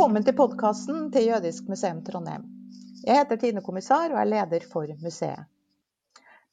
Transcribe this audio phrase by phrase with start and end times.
[0.00, 2.46] Velkommen til podkasten til Jødisk museum Trondheim.
[3.04, 5.42] Jeg heter Tine Kommissar og er leder for museet.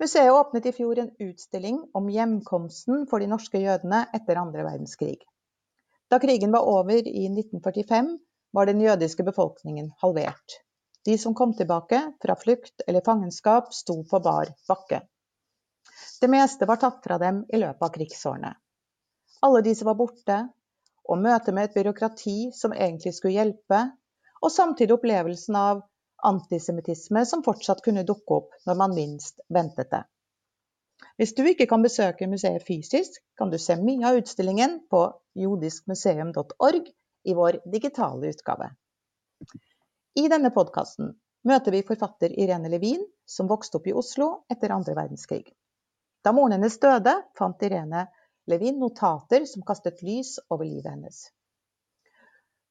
[0.03, 5.21] Museet åpnet i fjor en utstilling om hjemkomsten for de norske jødene etter andre verdenskrig.
[6.11, 8.11] Da krigen var over i 1945,
[8.51, 10.59] var den jødiske befolkningen halvert.
[11.07, 15.05] De som kom tilbake fra flukt eller fangenskap, sto på bar bakke.
[16.19, 18.51] Det meste var tatt fra dem i løpet av krigsårene.
[19.47, 20.43] Alle de som var borte,
[21.07, 23.79] og møtet med et byråkrati som egentlig skulle hjelpe,
[24.43, 25.81] og samtidig opplevelsen av
[26.27, 30.03] antisemittisme som fortsatt kunne dukke opp når man minst ventet det.
[31.17, 35.03] Hvis du ikke kan besøke museet fysisk, kan du se mye av utstillingen på
[35.37, 36.89] jodiskmuseum.org
[37.27, 38.69] i vår digitale utgave.
[40.17, 41.13] I denne podkasten
[41.47, 45.45] møter vi forfatter Irene Levin, som vokste opp i Oslo etter andre verdenskrig.
[46.25, 48.07] Da moren hennes døde, fant Irene
[48.47, 51.27] Levin notater som kastet lys over livet hennes.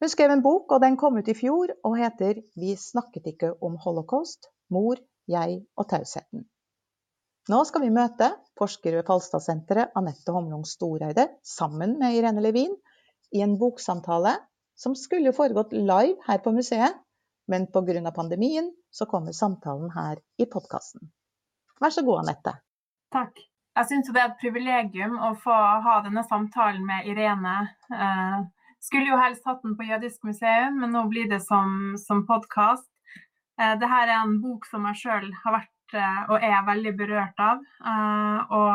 [0.00, 3.52] Hun skrev en bok, og den kom ut i fjor og heter 'Vi snakket ikke
[3.64, 4.96] om holocaust mor,
[5.28, 6.44] jeg og tausheten'.
[7.48, 12.74] Nå skal vi møte forsker ved Falstadsenteret Anette Homlung Storeide sammen med Irene Levin
[13.32, 14.34] i en boksamtale
[14.76, 16.96] som skulle foregått live her på museet,
[17.48, 18.10] men pga.
[18.10, 21.12] pandemien så kommer samtalen her i podkasten.
[21.80, 22.56] Vær så god, Anette.
[23.12, 23.38] Takk.
[23.76, 27.56] Jeg syns det er et privilegium å få ha denne samtalen med Irene.
[27.92, 28.36] Eh,
[28.80, 32.88] skulle jo helst hatt den på Jødisk museum, men nå blir det som, som podkast.
[33.60, 37.42] Eh, Dette er en bok som jeg sjøl har vært eh, og er veldig berørt
[37.50, 37.60] av.
[38.56, 38.72] Og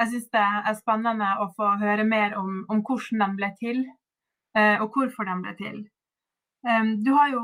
[0.00, 3.84] jeg syns det er spennende å få høre mer om, om hvordan den ble til,
[4.56, 5.76] og hvorfor den ble til.
[7.04, 7.42] Du har jo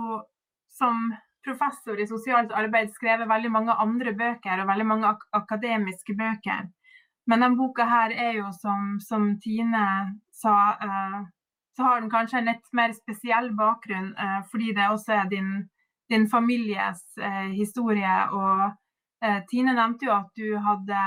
[0.77, 1.13] som
[1.45, 6.67] professor i sosialt arbeid skrevet veldig mange andre bøker og veldig mange ak akademiske bøker.
[7.29, 9.85] Men denne boka her er jo, som, som Tine
[10.33, 11.19] sa, uh,
[11.77, 15.51] så har den kanskje en litt mer spesiell bakgrunn, uh, fordi det også er din,
[16.09, 18.15] din families uh, historie.
[18.33, 18.71] Og
[19.51, 20.99] Tine nevnte jo at du hadde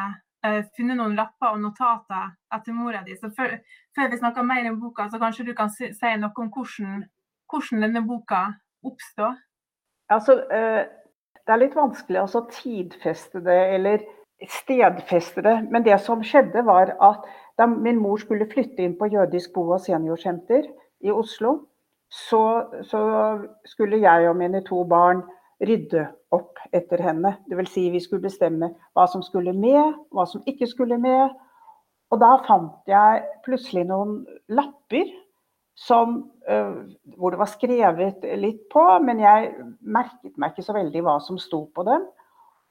[0.75, 3.13] funnet noen lapper og notater etter mora di.
[3.16, 3.53] Så før,
[3.95, 5.88] før vi snakker mer om boka, så kanskje du kan si,
[6.19, 7.06] noe om hvordan,
[7.47, 8.41] hvordan denne boka
[8.84, 9.40] oppstod?
[10.12, 14.03] Altså, det er litt vanskelig å tidfeste det, eller
[14.50, 15.57] stedfeste det.
[15.72, 17.28] Men det som skjedde, var at
[17.59, 20.66] da min mor skulle flytte inn på jødisk bo- og seniorsenter
[21.06, 21.59] i Oslo,
[22.12, 23.01] så, så,
[23.66, 25.22] skulle jeg og mine to barn
[25.62, 27.35] rydde opp etter henne.
[27.47, 27.72] Dvs.
[27.72, 31.31] Si vi skulle bestemme hva som skulle med, hva som ikke skulle med.
[32.12, 35.07] Og da fant jeg plutselig noen lapper
[35.78, 36.18] som,
[36.50, 36.81] uh,
[37.16, 41.40] hvor det var skrevet litt på, men jeg merket meg ikke så veldig hva som
[41.40, 42.03] sto på dem.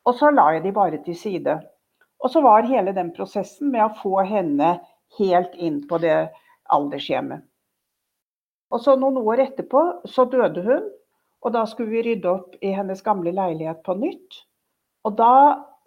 [0.09, 1.59] Og så la jeg de bare til side.
[2.21, 4.79] Og så var hele den prosessen med å få henne
[5.19, 6.31] helt inn på det
[6.71, 7.45] aldershjemmet.
[8.71, 10.85] Og så noen år etterpå så døde hun,
[11.41, 14.43] og da skulle vi rydde opp i hennes gamle leilighet på nytt.
[15.09, 15.33] Og da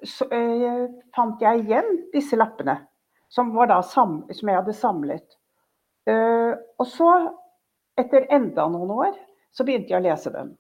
[0.03, 2.75] så, eh, fant jeg igjen disse lappene,
[3.29, 3.53] som,
[3.83, 5.37] sam, som jeg hadde samlet.
[6.09, 7.11] Eh, og så,
[7.97, 9.13] etter enda noen år,
[9.53, 10.57] så begynte jeg å lese dem.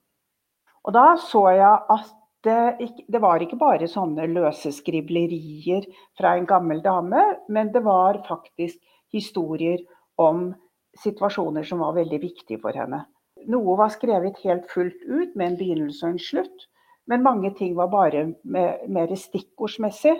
[0.85, 5.85] Og da så jeg at det, det, var ikke bare sånne løse skriblerier
[6.19, 8.79] fra en gammel dame, men det var faktisk
[9.13, 9.79] historier
[10.21, 10.51] om
[10.99, 13.03] situasjoner som var veldig viktige for henne.
[13.49, 16.67] Noe var skrevet helt fullt ut med en begynnelse og en slutt,
[17.11, 20.15] men mange ting var bare mer stikkordsmessig.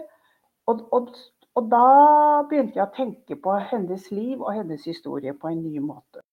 [0.67, 1.13] Og, og,
[1.56, 1.85] og da
[2.50, 6.23] begynte jeg å tenke på hennes liv og hennes historie på en ny måte.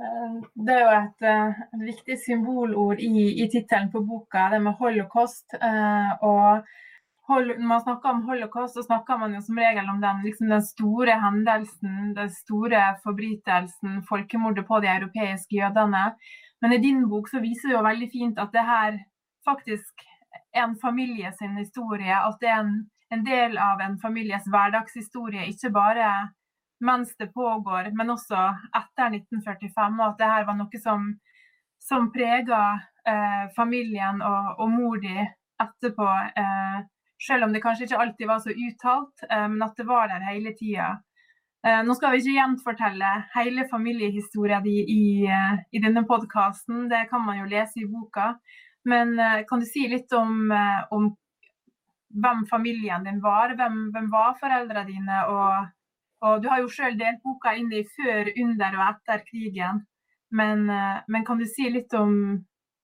[0.00, 3.10] Eh, det er jo et, eh, et viktig symbolord i,
[3.42, 5.56] i tittelen på boka, det med holocaust.
[5.60, 6.64] Eh, og
[7.30, 10.64] når man snakker om holocaust, så snakker man jo som regel om den, liksom den
[10.66, 16.14] store hendelsen, den store forbrytelsen, folkemordet på de europeiske jødene.
[16.60, 18.98] Men i din bok så viser det jo veldig fint at det her
[19.46, 20.02] faktisk
[20.54, 22.16] er en familie sin historie.
[22.16, 22.74] At det er en,
[23.12, 26.10] en del av en families hverdagshistorie, ikke bare
[26.80, 28.38] mens det pågår, men også
[28.76, 29.98] etter 1945.
[30.00, 31.10] Og at det her var noe som,
[31.82, 32.62] som prega
[33.08, 35.14] eh, familien og, og mor di
[35.60, 36.08] etterpå.
[36.40, 36.80] Eh,
[37.20, 40.24] selv om det kanskje ikke alltid var så uttalt, eh, men at det var der
[40.30, 40.94] hele tida.
[41.66, 47.04] Eh, nå skal vi ikke gjenfortelle hele familiehistorien din i, eh, i, denne podkasten, det
[47.10, 48.32] kan man jo lese i boka.
[48.88, 50.54] Men eh, kan du si litt om,
[50.90, 51.10] om
[52.16, 53.52] hvem familien din var?
[53.58, 55.20] Hvem, hvem var foreldrene dine?
[55.28, 55.68] og
[56.20, 59.84] og du har jo sjøl delt boka inn i før, under og etter krigen.
[60.30, 62.14] Men, eh, men kan du si litt om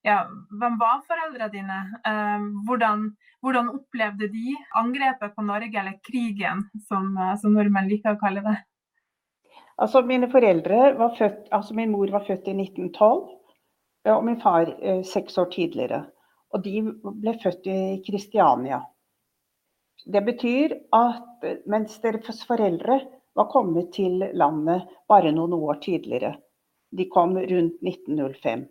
[0.07, 0.21] ja,
[0.61, 1.79] hvem var foreldrene dine?
[2.07, 3.09] Eh, hvordan,
[3.43, 8.45] hvordan, opplevde de angrepet på Norge, eller krigen, som, eh, som nordmenn liker å kalle
[8.47, 8.57] det?
[9.77, 13.33] Altså, mine foreldre var født, altså Min mor var født i 1912.
[14.07, 14.69] og min far
[15.03, 16.05] seks år tidligere.
[16.55, 18.79] Og de ble født i Kristiania.
[20.07, 23.01] Det betyr at mens deres foreldre
[23.37, 26.35] var kommet til landet bare noen år tidligere,
[26.97, 28.67] de kom rundt 1905.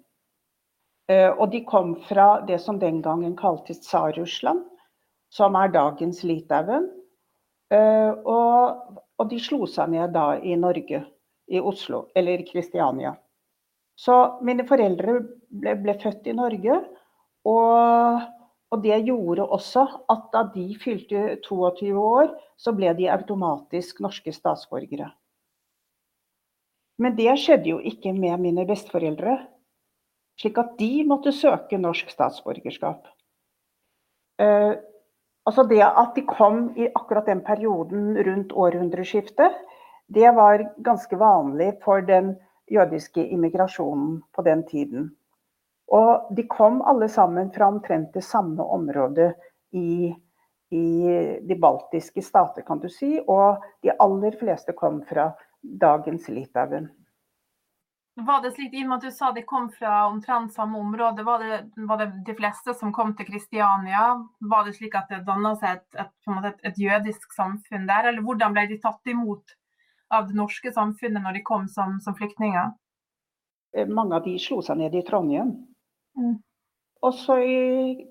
[1.38, 4.64] Og de kom fra det som den gangen kaltes Tsar-Russland,
[5.30, 6.88] som er dagens Litauen.
[7.70, 11.04] Og, og de slo seg ned da i Norge,
[11.46, 13.14] i Oslo, eller Kristiania.
[13.96, 15.20] Så mine foreldre
[15.50, 16.80] ble, ble født i Norge.
[17.46, 18.26] Og,
[18.74, 24.34] og, det gjorde også at da de fylte 22 år, så ble de automatisk norske
[24.36, 25.12] statsborgere.
[27.00, 29.38] Men det skjedde jo ikke med mine besteforeldre.
[30.40, 33.08] Slik at de måtte søke norsk statsborgerskap.
[34.40, 34.74] Eh,
[35.48, 39.56] altså det at de kom i akkurat den perioden rundt århundreskiftet,
[40.08, 42.36] det var ganske vanlig for den
[42.72, 45.16] jødiske immigrasjonen på den tiden.
[45.94, 49.34] Og de kom alle sammen fra omtrent det samme området
[49.72, 50.10] i,
[50.70, 50.88] i
[51.42, 53.20] de baltiske stater, kan du si.
[53.28, 56.90] Og de aller fleste kom fra dagens Litauen.
[58.18, 61.24] Var det slik, i og med at du sa de kom fra omtrent samme område,
[61.28, 64.06] var det, var det de fleste som kom til Kristiania?
[64.40, 68.24] Var det slik at det danna seg et, et, et, et, jødisk samfunn der, eller
[68.24, 69.58] hvordan ble de tatt imot
[70.16, 72.72] av det norske samfunnet når de kom som, som flyktninger?
[73.76, 75.52] Eh, mange av de slo seg ned i Trondheim.
[76.18, 76.38] Mm.
[77.06, 77.58] Også i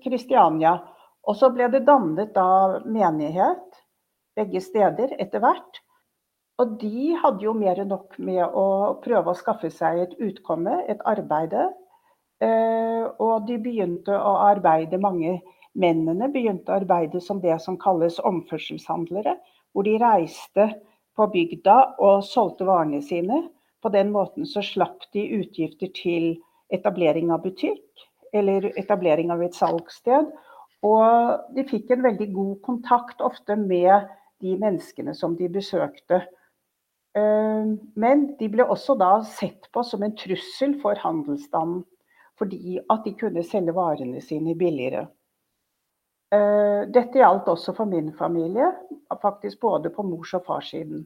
[0.03, 0.77] Kristiania.
[1.25, 3.81] Og så ble det dannet da menighet
[4.37, 5.81] begge steder etter hvert.
[6.61, 8.67] Og de hadde jo mer enn nok med å
[9.03, 11.67] prøve å skaffe seg et utkomme, et arbeide.
[12.43, 15.39] Eh, og de begynte å arbeide, mange
[15.75, 19.35] mennene begynte å arbeide som det som kalles omførselshandlere.
[19.75, 20.69] Hvor de reiste
[21.15, 23.41] på bygda og solgte varene sine.
[23.83, 26.37] På den måten så slapp de utgifter til
[26.73, 30.31] etablering av butikk eller etablering av et salgssted.
[30.85, 34.09] Og de fikk en veldig god kontakt ofte med
[34.43, 36.21] de menneskene som de besøkte.
[37.15, 41.85] Eh, men de ble også da sett på som en trussel for handelsstanden,
[42.39, 45.05] fordi at de kunne selge varene sine billigere.
[46.35, 48.73] Eh, dette gjaldt også for min familie,
[49.21, 51.05] faktisk både på mors- og farssiden.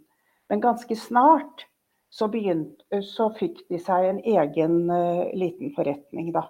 [0.50, 1.67] Men ganske snart
[2.09, 6.47] så, begynt, så fikk de seg en egen uh, liten forretning, da.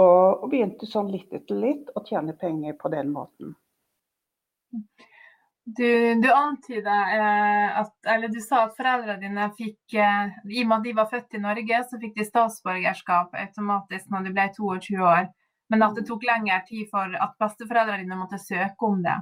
[0.00, 3.54] Og, og, begynte sånn litt etter litt å tjene penger på den måten.
[5.64, 5.86] Du,
[6.18, 10.78] du antyda eh, at Eller du sa at foreldrene dine fikk eh, I og med
[10.78, 14.96] at de var født i Norge, så fikk de statsborgerskap automatisk når de ble 22
[15.06, 15.28] år.
[15.70, 19.20] Men at det tok lengre tid for at besteforeldrene dine måtte søke om det.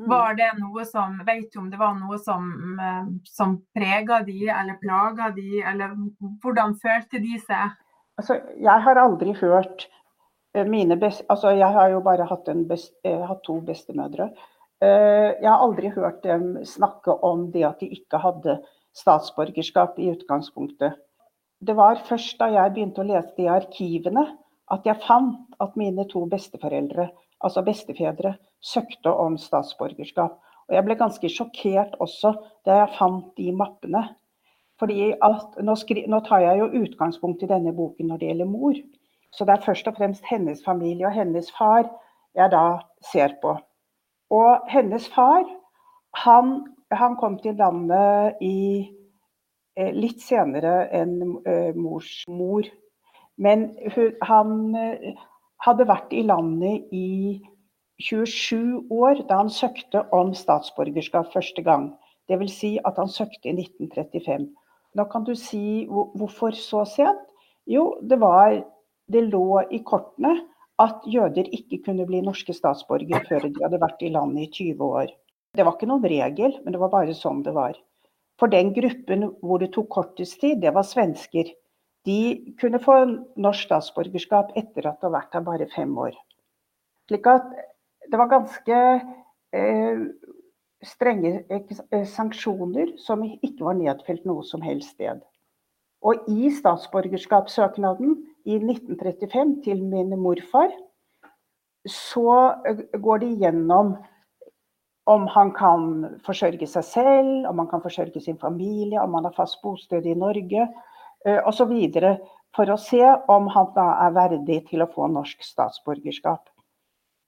[0.00, 0.08] Mm.
[0.08, 2.44] Var det noe som, Vet du om det var noe som,
[2.80, 5.92] eh, som prega de, eller plaga de, eller
[6.40, 7.74] hvordan følte de seg?
[8.16, 9.84] Altså, jeg har aldri hørt
[10.54, 14.30] eh, mine best, altså Jeg har jo bare hatt, best, eh, hatt to bestemødre.
[14.80, 18.54] Jeg har aldri hørt dem snakke om det at de ikke hadde
[18.96, 20.94] statsborgerskap i utgangspunktet.
[21.60, 24.24] Det var først da jeg begynte å lese i arkivene
[24.72, 30.38] at jeg fant at mine to besteforeldre altså bestefedre, søkte om statsborgerskap.
[30.68, 32.34] Og jeg ble ganske sjokkert også
[32.66, 34.04] da jeg fant de mappene.
[34.80, 35.74] Fordi at nå,
[36.08, 38.76] nå, tar jeg jo utgangspunkt i denne boken når det gjelder mor.
[39.30, 41.84] Så det er først og fremst hennes familie og hennes far
[42.38, 42.80] jeg da
[43.12, 43.56] ser på.
[44.30, 45.44] Og hennes far,
[46.22, 46.54] han,
[46.92, 48.88] han kom til landet i,
[49.76, 52.66] eh, litt senere enn eh, mors mor.
[53.36, 55.18] Men hun, han eh,
[55.64, 57.40] hadde vært i landet i
[58.00, 61.90] 27 år da han søkte om statsborgerskap første gang.
[62.30, 62.54] Dvs.
[62.56, 64.46] Si at han søkte i 1935.
[64.96, 67.26] Nå kan du si hvorfor så sent?
[67.70, 68.56] Jo, det, var,
[69.12, 70.38] det lå i kortene
[70.80, 74.94] at jøder ikke kunne bli norske statsborgere før de hadde vært i landet i 20
[75.02, 75.12] år.
[75.54, 77.76] Det var ikke noen regel, men det var bare sånn det var.
[78.40, 81.50] For den gruppen hvor det tok kortest tid, det var svensker
[82.08, 82.96] de kunne få
[83.36, 86.14] norsk statsborgerskap etter at de har vært her bare fem år.
[87.10, 87.48] Slik at
[88.10, 88.78] det var ganske
[89.52, 90.04] eh,
[90.86, 95.20] strenge eh, sanksjoner som ikke var nedfelt noe som helst sted.
[96.00, 98.14] Og i statsborgerskapssøknaden
[98.48, 100.72] i 1935 til min morfar,
[101.84, 103.98] så eh, går de gjennom
[105.10, 105.84] om han kan
[106.24, 110.14] forsørge seg selv, om han kan forsørge sin familie, om han har fast bosted i
[110.14, 110.68] Norge
[111.24, 111.72] osv.
[112.56, 116.48] For å se om han da er verdig til å få norsk statsborgerskap.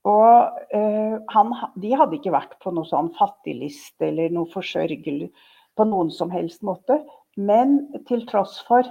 [0.09, 5.29] Og eh, han, De hadde ikke vært på noe sånn fattigliste eller noe forsørgel
[5.77, 6.99] på noen som helst måte.
[7.39, 8.85] Men til tross for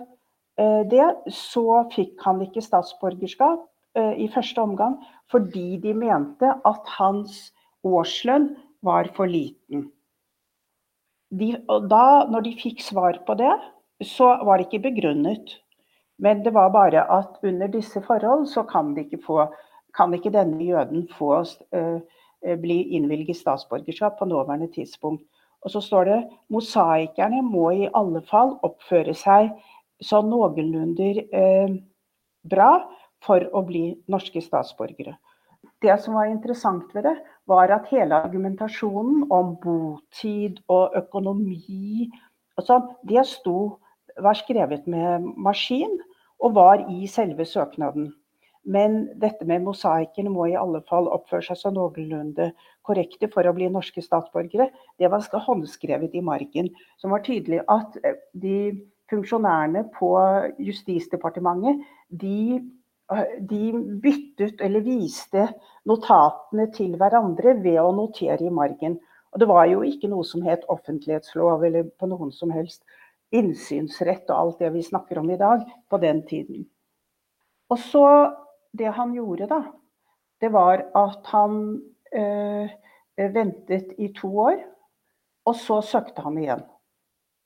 [0.59, 3.63] det, så fikk han ikke statsborgerskap
[4.21, 4.99] i første omgang
[5.33, 7.39] fordi de mente at hans
[7.87, 8.51] årslønn
[8.85, 9.87] var for liten.
[11.33, 11.55] De,
[11.89, 13.53] da, når de fikk svar på det,
[14.05, 15.59] så var det ikke begrunnet.
[16.23, 19.47] Men det var bare at under disse forhold så kan, ikke, få,
[19.97, 21.43] kan ikke denne jøden få,
[21.75, 22.01] uh,
[22.63, 25.25] bli innvilget statsborgerskap på nåværende tidspunkt.
[25.63, 29.53] Og så står det mosaikerne må i alle fall oppføre seg
[30.03, 31.77] sånn noenlunde uh,
[32.51, 32.73] bra
[33.23, 35.15] for å bli norske statsborgere.
[35.83, 37.17] Det som var interessant ved det,
[37.47, 42.11] var at hele argumentasjonen om botid og økonomi
[42.59, 43.79] og sånn, det sto,
[44.21, 46.01] var skrevet med maskin
[46.43, 48.11] og var i selve søknaden.
[48.63, 52.53] Men dette med mosaikerne må i alle fall oppføre seg så noenlunde
[52.87, 54.69] korrekte for å bli norske statsborgere.
[54.99, 56.71] Det var håndskrevet i margen.
[57.03, 58.77] Som var tydelig at eh, de
[59.11, 60.15] funksjonærene på
[60.63, 62.63] Justisdepartementet de
[63.51, 65.47] de byttet eller viste
[65.89, 68.99] notatene til hverandre ved å notere i margen.
[69.33, 72.83] Og det var jo ikke noe som het offentlighetslov eller på noen som helst
[73.33, 76.67] innsynsrett og alt det vi snakker om i dag, på den tiden.
[77.71, 78.07] Og så
[78.73, 79.59] Det han gjorde, da,
[80.41, 81.83] det var at han
[82.17, 82.71] øh,
[83.35, 84.63] ventet i to år,
[85.45, 86.63] og så søkte han igjen.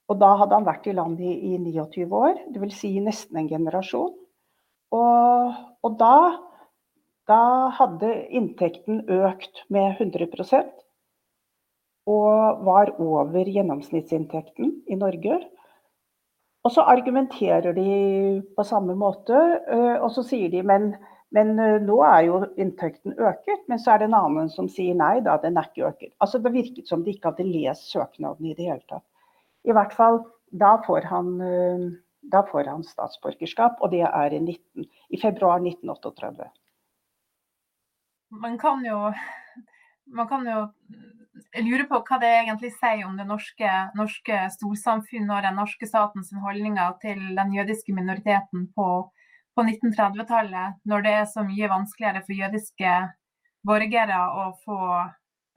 [0.07, 2.77] Og da hadde han vært i landet i, i 29 år, dvs.
[2.79, 4.15] Si nesten en generasjon.
[4.95, 6.39] Og, og da,
[7.27, 7.43] da
[7.75, 10.71] hadde inntekten økt med 100%
[12.07, 15.41] og var over gjennomsnittsinntekten i Norge.
[16.67, 17.91] Og så argumenterer de
[18.57, 19.37] på samme måte,
[19.71, 20.89] øh, og så sier de men,
[21.31, 23.63] men øh, nå er jo inntekten øket.
[23.71, 26.15] Men så er det en annen som sier nei da, den er ikke øket.
[26.21, 29.07] Altså Det virket som de ikke hadde lest søknaden i det hele tatt.
[29.67, 30.21] I hvert fall,
[30.51, 31.87] da får han øh,
[32.33, 36.51] da får han statsborgerskap, og det er i, 19, i februar 1938.
[38.31, 39.13] Man kan jo,
[40.07, 40.67] man kan jo
[41.65, 46.33] lure på hva det egentlig sier om det norske, norske storsamfunnet og den norske statens
[46.43, 48.89] holdninger til den jødiske minoriteten på,
[49.57, 52.97] på 1930-tallet, når det er så mye vanskeligere for jødiske
[53.67, 54.81] borgere å få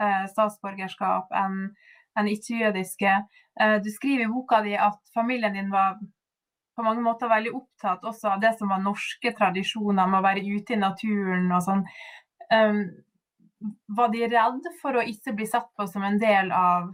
[0.02, 1.60] eh, statsborgerskap enn
[2.20, 3.18] en ikke-jødiske.
[3.62, 6.00] Eh, du skriver i boka di at familien din var
[6.80, 10.46] på mange måter veldig opptatt også av det som var norske tradisjoner, med å være
[10.48, 11.84] ute i naturen og sånn.
[12.56, 12.80] Um,
[13.88, 16.92] var de redd for å ikke bli sett på som en del av,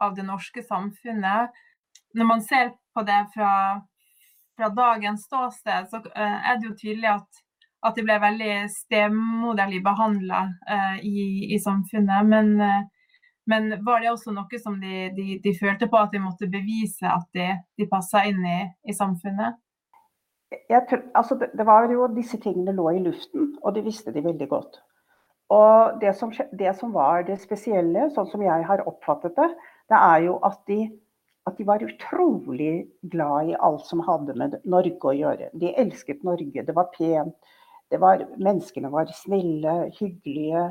[0.00, 1.52] av det norske samfunnet?
[2.16, 3.52] Når man ser på det fra,
[4.56, 7.42] fra dagens ståsted, så uh, er det jo tydelig at,
[7.88, 12.28] at de ble veldig stemoderlig behandla uh, i, i, samfunnet.
[12.28, 12.82] Men uh,
[13.44, 17.08] men var det også noe som de, de, de følte på at de måtte bevise
[17.10, 19.58] at de, de passa inn i, i samfunnet?
[20.70, 20.84] Jeg,
[21.16, 24.48] altså det, det, var jo disse tingene lå i luften, og de visste de veldig
[24.50, 24.78] godt.
[25.52, 29.48] Og det som, det som var det spesielle, sånn som jeg har oppfattet det,
[29.92, 30.78] det er jo at de,
[31.50, 35.50] at de var utrolig glad i alt som hadde med Norge å gjøre.
[35.58, 36.64] De elsket Norge.
[36.64, 37.36] Det var pent.
[37.92, 40.70] Det var, menneskene var snille, hyggelige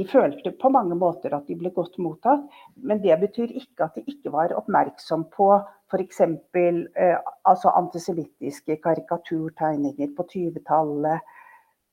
[0.00, 2.44] de følte på mange måter at de ble godt mottatt,
[2.76, 5.48] men det betyr ikke at de ikke var oppmerksom på
[5.92, 6.22] f.eks.
[6.24, 11.34] Eh, altså antisemittiske karikaturtegninger på 20-tallet.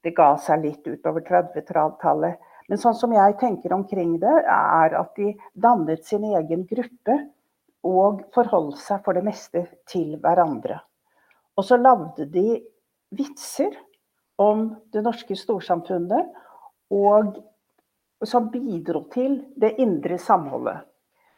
[0.03, 2.39] Det ga seg litt utover 30-tallet.
[2.69, 7.17] Men sånn som jeg tenker omkring det, er at de dannet sin egen gruppe
[7.87, 10.79] og forholdt seg for det meste til hverandre.
[11.57, 12.59] Og så lagde de
[13.15, 13.73] vitser
[14.39, 16.29] om det norske storsamfunnet.
[16.95, 17.39] Og
[18.25, 20.83] som bidro til det indre samholdet.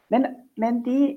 [0.08, 0.26] Men,
[0.56, 1.16] men de,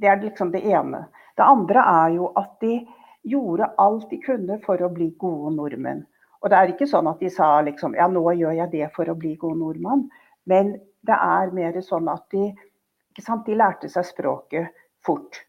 [0.00, 1.04] det er liksom det ene.
[1.36, 2.78] Det andre er jo at de
[3.24, 6.04] gjorde alt de kunne for å bli gode nordmenn.
[6.44, 9.08] Og det er ikke sånn at de sa liksom ja, nå gjør jeg det for
[9.08, 10.04] å bli god nordmann.
[10.44, 10.74] Men
[11.08, 12.50] det er mer sånn at de,
[13.14, 14.68] ikke sant, de lærte seg språket
[15.04, 15.40] fort.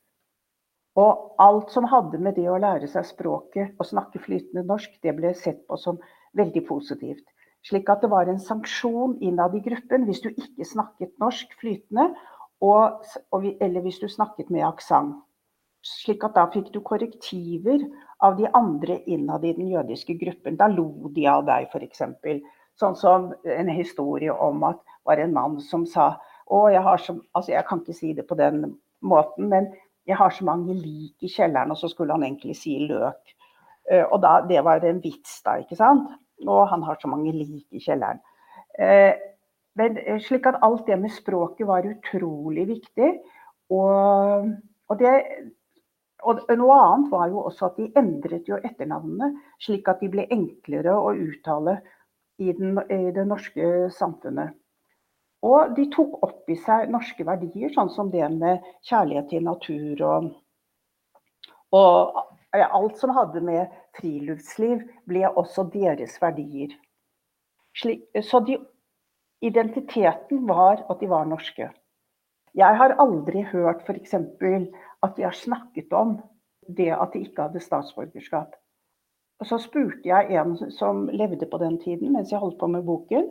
[0.96, 5.12] Og alt som hadde med det å lære seg språket og snakke flytende norsk, det
[5.18, 6.00] ble sett på som
[6.40, 7.26] veldig positivt.
[7.66, 12.14] Slik at det var en sanksjon innad i gruppen hvis du ikke snakket norsk flytende,
[12.64, 13.04] og,
[13.36, 15.18] eller hvis du snakket med aksent.
[15.86, 17.84] Slik at da fikk du korrektiver
[18.24, 20.58] av de andre innad i den jødiske gruppen.
[20.60, 22.04] Da lo de av deg, f.eks.
[22.80, 27.02] Sånn som en historie om at det var en mann som sa å, jeg har
[27.02, 29.70] så Altså, jeg kan ikke si det på den måten, men
[30.06, 33.36] jeg har så mange lik i kjelleren, og så skulle han egentlig si løk.
[33.92, 36.10] Eh, og da, det var en vits, da, ikke sant?
[36.46, 38.22] Og han har så mange lik i kjelleren.
[38.80, 39.14] Eh,
[39.80, 43.12] men eh, slik at alt det med språket var utrolig viktig.
[43.74, 44.52] Og,
[44.90, 45.14] og det,
[46.24, 50.26] Og noe annet var jo også at de endret jo etternavnene, slik at de ble
[50.32, 51.80] enklere å uttale
[52.40, 54.56] i, den, i det norske samfunnet.
[55.46, 60.02] Og de tok opp i seg norske verdier, sånn som det med kjærlighet til natur
[60.08, 60.32] og,
[61.76, 62.24] og
[62.64, 66.74] alt som hadde med friluftsliv, ble også deres verdier.
[67.76, 68.58] Slik, så de,
[69.44, 71.70] identiteten var at de var norske.
[72.56, 74.16] Jeg har aldri hørt f.eks.
[75.06, 76.18] at de har snakket om
[76.68, 78.56] det at de ikke hadde statsborgerskap.
[79.40, 82.86] Og så spurte jeg en som levde på den tiden, mens jeg holdt på med
[82.88, 83.28] boken,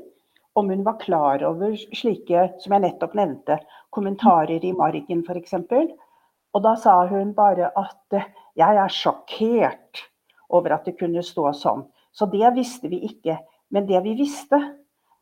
[0.55, 3.59] om hun var klar over slike, som jeg nettopp nevnte,
[3.91, 5.57] kommentarer i margen f.eks.
[6.55, 8.19] Og da sa hun bare at
[8.55, 10.05] jeg er sjokkert
[10.55, 11.83] over at det kunne stå sånn.
[12.15, 13.41] Så det visste vi ikke.
[13.75, 14.61] Men det vi visste,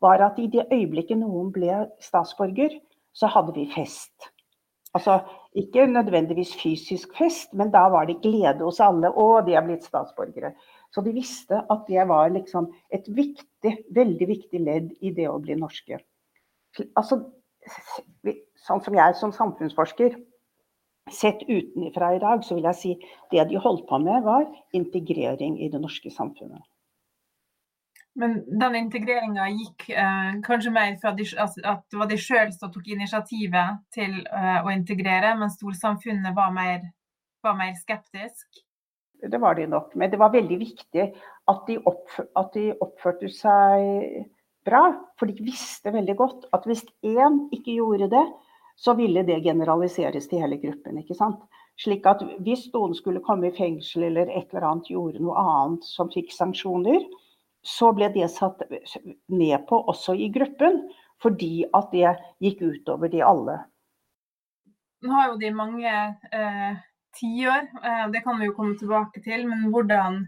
[0.03, 2.75] var at i det øyeblikket noen ble statsborger,
[3.15, 4.29] så hadde vi fest.
[4.93, 5.21] Altså
[5.59, 9.11] ikke nødvendigvis fysisk fest, men da var det glede hos alle.
[9.11, 10.53] Og de er blitt statsborgere.
[10.93, 15.39] Så de visste at det var liksom et viktig, veldig viktig ledd i det å
[15.41, 15.99] bli norske.
[16.97, 17.21] Altså,
[18.65, 20.17] sånn som jeg som samfunnsforsker,
[21.11, 22.93] sett utenfra i dag, så vil jeg si
[23.33, 24.45] det de holdt på med, var
[24.77, 26.63] integrering i det norske samfunnet.
[28.19, 32.51] Men den integreringa gikk eh, kanskje mer fra de, altså, at det var de sjøl
[32.53, 36.85] som tok initiativet til eh, å integrere, mens storsamfunnet var mer,
[37.45, 38.61] var mer, skeptisk?
[39.23, 39.95] Det var de nok.
[39.97, 41.07] Men det var veldig viktig
[41.49, 44.29] at de, oppfør, at de oppførte seg
[44.67, 44.83] bra.
[45.17, 48.23] For de visste veldig godt at hvis én ikke gjorde det,
[48.77, 51.01] så ville det generaliseres til hele gruppen.
[51.01, 51.41] ikke sant?
[51.81, 55.85] Slik at hvis noen skulle komme i fengsel eller et eller annet gjorde noe annet
[55.87, 57.01] som fikk sanksjoner,
[57.63, 58.61] så ble det satt
[59.31, 60.81] ned på også i gruppen,
[61.23, 63.61] fordi at det gikk utover de alle.
[65.03, 66.73] Nå har jo de mange eh,
[67.19, 70.19] tiår, eh, det kan vi jo komme tilbake til, men hvordan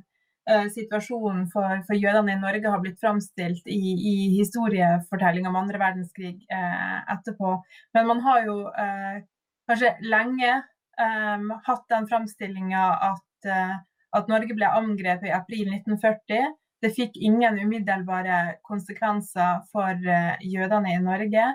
[0.48, 5.80] eh, situasjonen for, for, jødene i Norge har blitt framstilt i, i historiefortelling om andre
[5.82, 7.58] verdenskrig eh, etterpå.
[7.96, 9.24] Men man har jo eh,
[9.68, 13.80] kanskje lenge eh, hatt den framstillinga at, eh,
[14.16, 20.96] at Norge ble angrepet i april 1940 det fikk ingen umiddelbare konsekvenser for eh, jødene
[20.96, 21.46] i Norge.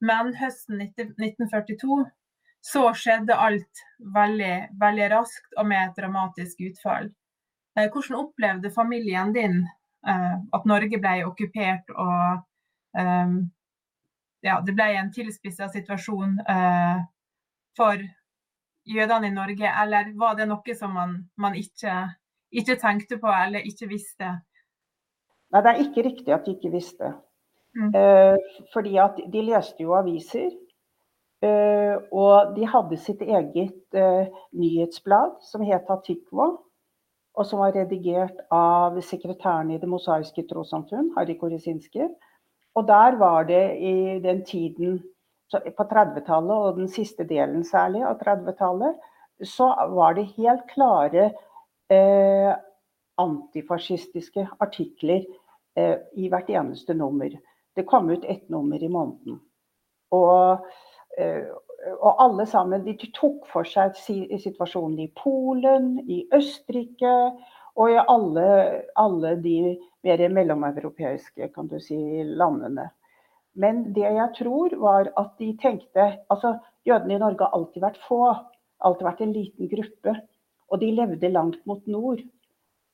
[0.00, 2.04] Men høsten 1942
[2.64, 3.82] så skjedde alt
[4.14, 7.10] veldig, veldig raskt og med et dramatisk utfall.
[7.78, 9.62] Eh, hvordan opplevde familien din
[10.08, 12.46] eh, at Norge ble okkupert og
[14.42, 16.32] ja, det ble en tilspissa situasjon
[17.78, 18.00] for
[18.82, 21.94] jødene i Norge, eller var det noe som man, man ikke,
[22.50, 24.32] ikke tenkte på eller ikke visste?
[25.50, 27.12] Nei, det er ikke riktig at de ikke visste.
[27.74, 27.92] Mm.
[27.94, 30.50] Eh, fordi at de leste jo aviser.
[31.42, 36.50] Eh, og de hadde sitt eget eh, nyhetsblad som het Atikvo.
[37.38, 42.08] Og som var redigert av sekretæren i Det mosaiske trossamfunn, Harry Korisinski.
[42.74, 45.00] Og der var det i den tiden
[45.50, 48.98] på 30-tallet, og den siste delen særlig av 30-tallet,
[49.42, 51.30] så var det helt klare
[51.90, 52.52] eh,
[53.18, 55.24] antifascistiske artikler
[55.78, 57.30] i hvert eneste nummer.
[57.76, 59.38] Det kom ut ett nummer i måneden.
[60.10, 60.66] Og,
[61.18, 61.46] eh,
[61.96, 67.14] og alle sammen de tok for seg situasjonen i Polen, i Østerrike
[67.78, 68.46] og i alle,
[68.98, 72.90] alle de mer mellomeuropeiske kan du si, landene.
[73.54, 77.98] Men det jeg tror var at de tenkte altså Jødene i Norge har alltid vært
[78.06, 78.22] få.
[78.80, 80.14] Alltid vært en liten gruppe.
[80.72, 82.22] Og de levde langt mot nord.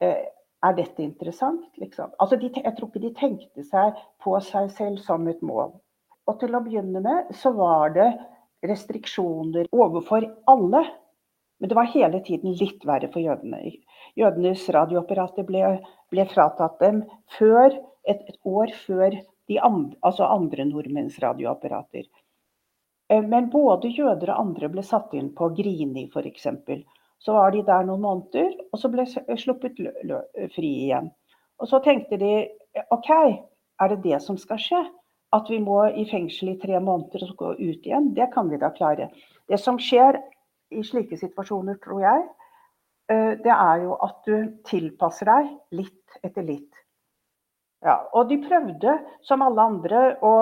[0.02, 0.24] Eh,
[0.64, 1.66] er dette interessant?
[1.80, 2.12] Liksom?
[2.22, 5.74] Altså de, jeg tror ikke de tenkte seg på seg selv som et mål.
[6.26, 8.08] Og til å begynne med så var det
[8.66, 10.82] restriksjoner overfor alle.
[11.60, 13.62] Men det var hele tiden litt verre for jødene.
[14.18, 15.62] Jødenes radioapparater ble,
[16.12, 17.02] ble fratatt dem
[17.38, 17.72] før,
[18.06, 19.16] et, et år før
[19.48, 22.06] de andre, altså andre nordmenns radioapparater.
[23.08, 26.48] Eh, men både jøder og andre ble satt inn på Grini f.eks.
[27.22, 29.06] Så var de der noen måneder, og så ble
[29.40, 29.78] sluppet
[30.54, 31.10] fri igjen.
[31.60, 32.32] Og så tenkte de
[32.92, 33.10] OK,
[33.80, 34.82] er det det som skal skje?
[35.34, 38.12] At vi må i fengsel i tre måneder og gå ut igjen?
[38.16, 39.08] Det kan vi da klare.
[39.48, 40.20] Det som skjer
[40.74, 42.26] i slike situasjoner, tror jeg,
[43.12, 44.36] eh, det er jo at du
[44.68, 45.50] tilpasser deg
[45.80, 46.82] litt etter litt.
[47.84, 50.32] Ja, og de prøvde, som alle andre, å,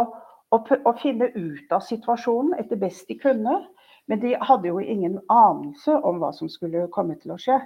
[0.54, 3.58] å, å finne ut av situasjonen etter best de kunne.
[4.06, 7.58] Men de hadde jo ingen anelse om hva som skulle komme til å skje.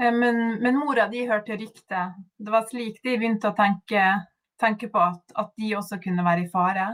[0.00, 2.16] Eh, men, men mora di hørte ryktet.
[2.36, 4.02] Det var slik de begynte å tenke,
[4.60, 6.86] tenke på at, at, de også kunne være i fare?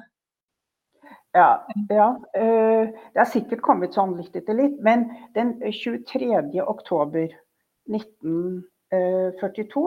[1.31, 2.09] Ja, ja.
[2.35, 4.81] Det har sikkert kommet sånn litt etter litt.
[4.83, 6.59] Men den 23.
[6.67, 7.31] oktober
[7.87, 9.85] 1942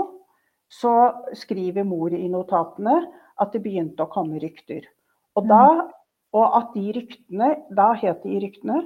[0.71, 0.93] så
[1.38, 3.03] skriver mor i notatene
[3.41, 4.88] at det begynte å komme rykter.
[5.36, 5.89] Og, da,
[6.33, 8.81] og at de ryktene, da het det ryktene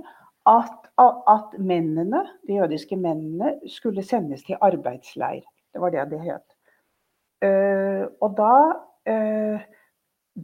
[0.48, 5.44] at, at, mennene, de jødiske mennene skulle sendes til arbeidsleir.
[5.74, 6.46] Det var det det het.
[7.44, 8.54] Uh, og da
[9.12, 9.66] uh,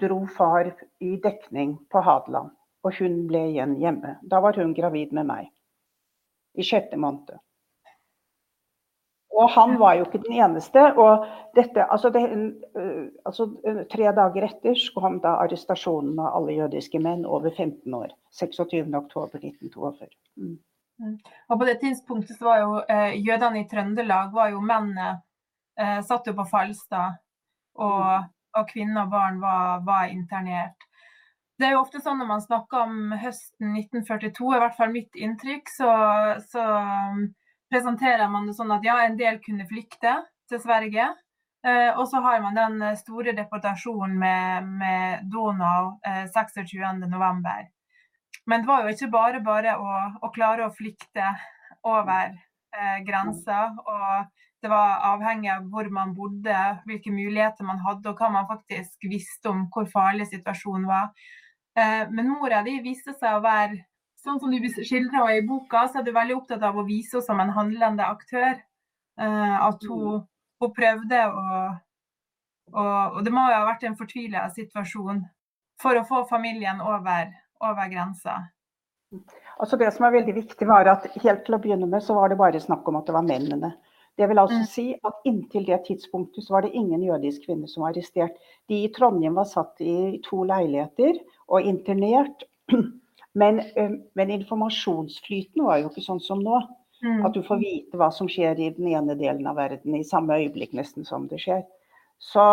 [0.02, 0.70] dro far
[1.02, 2.52] i dekning på Hadeland,
[2.84, 4.18] og hun ble igjen hjemme.
[4.30, 5.50] Da var hun gravid med meg
[6.54, 7.40] i sjette måned.
[9.34, 10.82] Og han var jo ikke den eneste.
[10.94, 12.22] og dette, altså, det,
[12.78, 13.48] uh, altså
[13.92, 18.14] Tre dager etter så kom da arrestasjonen av alle jødiske menn over 15 år.
[18.42, 20.10] 26.10.1942.
[20.38, 20.60] Mm.
[21.02, 21.18] Mm.
[21.50, 25.10] Og på det tidspunktet så var jo eh, jødene i Trøndelag var jo mennene
[25.80, 27.20] eh, satt jo på Falstad.
[27.74, 28.32] Og, mm.
[28.60, 30.78] og kvinner og barn var, var, internert.
[31.58, 35.18] Det er jo ofte sånn når man snakker om høsten 1942, i hvert fall mitt
[35.18, 35.90] inntrykk, så,
[36.50, 36.64] så
[37.74, 40.20] presenterer man det sånn at ja, en del kunne flykte
[40.52, 41.10] til Sverige.
[41.66, 47.70] Eh, og så har man den eh, store deportasjonen med, med Donau eh, 26.11.
[48.46, 51.30] Men det var jo ikke bare bare å, å klare å flykte
[51.88, 53.70] over eh, grensa.
[53.80, 58.50] Og det var avhengig av hvor man bodde, hvilke muligheter man hadde, og hva man
[58.52, 61.10] faktisk visste om hvor farlig situasjonen var.
[61.80, 63.82] Eh, men mora di viste seg å være
[64.24, 67.18] sånn som du skildrer henne i boka, så er du veldig opptatt av å vise
[67.18, 68.62] henne som en handlende aktør.
[69.20, 70.22] Uh, at hun, mm.
[70.64, 71.48] hun prøvde å
[72.72, 75.24] og, og, det må jo ha vært en fortvila situasjon
[75.82, 78.40] for å få familien over, over grensa.
[79.62, 82.32] Altså det som er veldig viktig var at Helt til å begynne med så var
[82.32, 83.74] det bare snakk om at det var mennene.
[84.18, 84.70] Det vil altså mm.
[84.70, 88.38] si at Inntil det tidspunktet så var det ingen jødisk kvinne som var arrestert.
[88.70, 91.18] De i Trondheim var satt i to leiligheter
[91.50, 92.46] og internert.
[93.34, 93.62] Men,
[94.14, 96.60] men, informasjonsflyten var jo ikke sånn som nå.
[97.04, 97.24] Mm.
[97.28, 100.38] At du får vite hva som skjer i den ene delen av verden i samme
[100.40, 101.64] øyeblikk nesten som det skjer.
[102.22, 102.44] Så,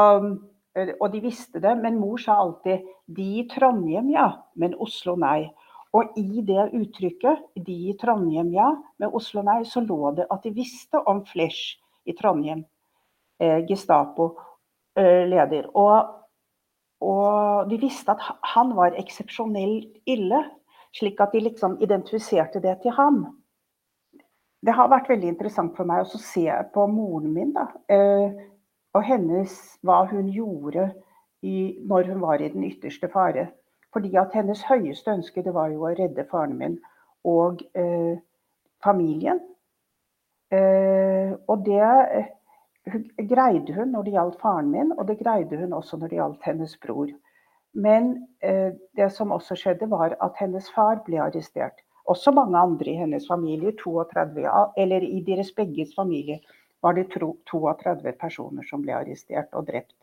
[0.99, 5.51] og de visste det, men mor sa alltid 'de i Trondheim, ja, men Oslo nei'.
[5.93, 10.43] Og i det uttrykket 'de i Trondheim, ja, men Oslo nei', så lå det at
[10.43, 12.65] de visste om Flesch i Trondheim,
[13.41, 15.65] eh, Gestapo-leder.
[15.65, 16.07] Eh, og,
[17.01, 18.21] og de visste at
[18.55, 20.45] han var eksepsjonelt ille.
[20.97, 23.21] Slik at de liksom identifiserte det til ham.
[24.61, 27.53] Det har vært veldig interessant for meg å se på moren min.
[27.53, 28.33] da, eh,
[28.95, 30.91] Og hennes, hva hun gjorde
[31.43, 33.49] i, når hun var i den ytterste fare.
[33.93, 36.79] Fordi at hennes høyeste ønske det var jo å redde faren min
[37.25, 38.19] og eh,
[38.85, 39.41] familien.
[40.51, 42.31] Eh, og det eh,
[43.31, 46.49] greide hun når det gjaldt faren min, og det greide hun også når det gjaldt
[46.49, 47.11] hennes bror.
[47.73, 51.85] Men eh, det som også skjedde, var at hennes far ble arrestert.
[52.11, 56.41] Også mange andre i hennes familie, 32, eller i deres begges familie,
[56.83, 59.95] var det 32 personer som ble arrestert og drept.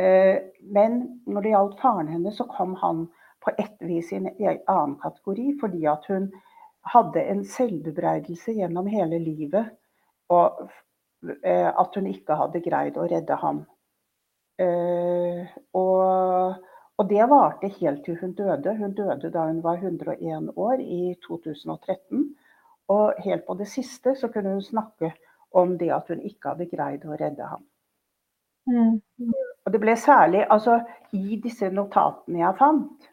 [0.00, 3.06] Eh, men når det gjaldt faren hennes, så kom han
[3.44, 5.52] på ett vis i en annen kategori.
[5.60, 6.30] Fordi at hun
[6.94, 9.76] hadde en selvbebreidelse gjennom hele livet.
[10.32, 10.64] Og
[11.44, 13.64] eh, at hun ikke hadde greid å redde ham.
[14.60, 16.56] Eh, og
[17.00, 18.74] og det varte helt til hun døde.
[18.76, 22.26] Hun døde da hun var 101 år i 2013.
[22.92, 25.14] Og helt på det siste så kunne hun snakke
[25.52, 27.62] om det at hun ikke hadde greid å redde ham.
[28.68, 29.00] Mm.
[29.64, 30.80] Og det ble særlig Altså,
[31.16, 33.08] i disse notatene jeg fant,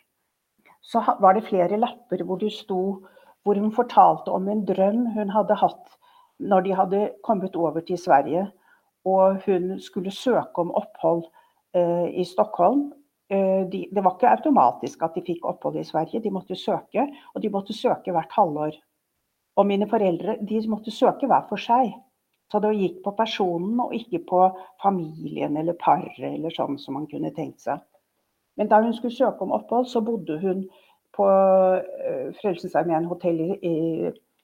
[0.84, 2.82] så var det flere lapper hvor det sto
[3.48, 5.98] hvor hun fortalte om en drøm hun hadde hatt
[6.40, 8.50] når de hadde kommet over til Sverige.
[9.06, 11.24] Og hun skulle søke om opphold
[11.74, 12.90] eh, i Stockholm
[13.28, 17.04] de, det var ikke automatisk at de fikk opphold i Sverige, de måtte søke.
[17.36, 18.78] Og de måtte søke hvert halvår.
[19.58, 21.92] Og mine foreldre de måtte søke hver for seg.
[22.52, 24.42] Så det gikk på personen og ikke på
[24.84, 27.82] familien eller paret eller sånn som man kunne tenkt seg.
[28.58, 30.64] Men da hun skulle søke om opphold, så bodde hun
[31.18, 33.76] på uh, Frelsesarmeen hotell i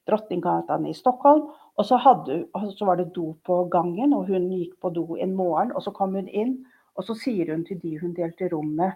[0.09, 1.47] Drottninggata i Stockholm.
[1.79, 2.43] Og så, hadde,
[2.75, 5.71] så var det do på gangen, og hun gikk på do en morgen.
[5.73, 6.59] Og så kom hun inn,
[6.95, 8.93] og så sier hun til de hun delte rom med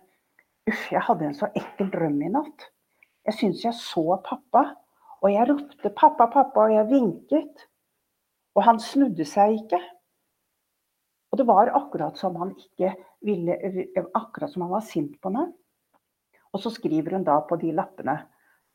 [0.68, 2.66] Uff, jeg hadde en så ekkel drøm i natt.
[3.28, 4.66] Jeg syns jeg så pappa.
[5.24, 7.64] Og jeg ropte 'pappa, pappa', og jeg vinket.
[8.56, 9.80] Og han snudde seg ikke.
[11.32, 12.94] Og det var akkurat som han ikke
[13.26, 13.56] ville
[14.16, 15.54] Akkurat som han var sint på meg.
[16.54, 18.20] Og så skriver hun da på de lappene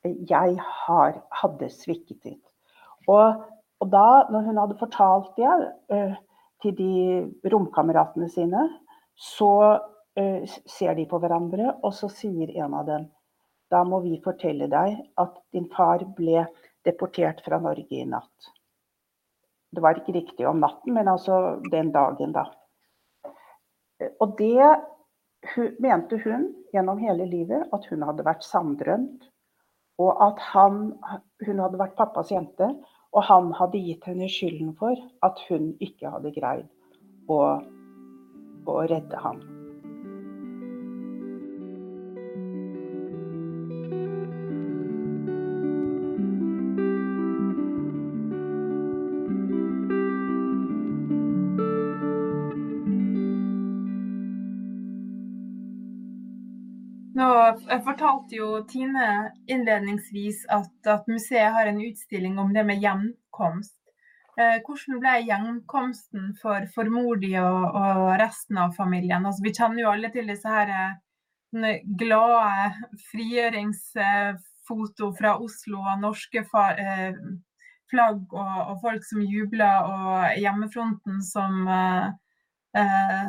[0.05, 2.41] 'Jeg har, hadde sviktet'.
[3.09, 3.45] Og,
[3.81, 6.15] og da, når hun hadde fortalt det uh,
[6.63, 8.69] til de romkameratene sine,
[9.15, 9.53] så
[10.19, 13.11] uh, ser de på hverandre, og så sier en av dem
[13.73, 16.45] da må vi fortelle deg at din far ble
[16.85, 18.53] deportert fra Norge i natt.
[19.73, 22.51] Det var ikke riktig om natten, men altså den dagen, da.
[24.21, 24.67] Og det
[25.81, 29.29] mente hun gjennom hele livet at hun hadde vært samdrømt.
[30.03, 30.83] Og at han,
[31.47, 32.69] hun hadde vært pappas jente,
[33.13, 36.69] og han hadde gitt henne skylden for at hun ikke hadde greid
[37.31, 37.39] å,
[38.67, 39.43] å redde ham.
[57.69, 59.07] jeg fortalte jo Tine
[59.51, 63.82] innledningsvis at, at, museet har en utstilling om det med hjemkomst.
[64.41, 69.27] Eh, hvordan ble hjemkomsten for, for mor di og, og, resten av familien?
[69.29, 70.95] Altså, vi kjenner jo alle til disse her eh,
[72.01, 72.73] glade
[73.11, 77.13] frigjøringsfoto fra Oslo og norske eh,
[77.93, 81.69] flagg og, og, folk som jubler, og hjemmefronten som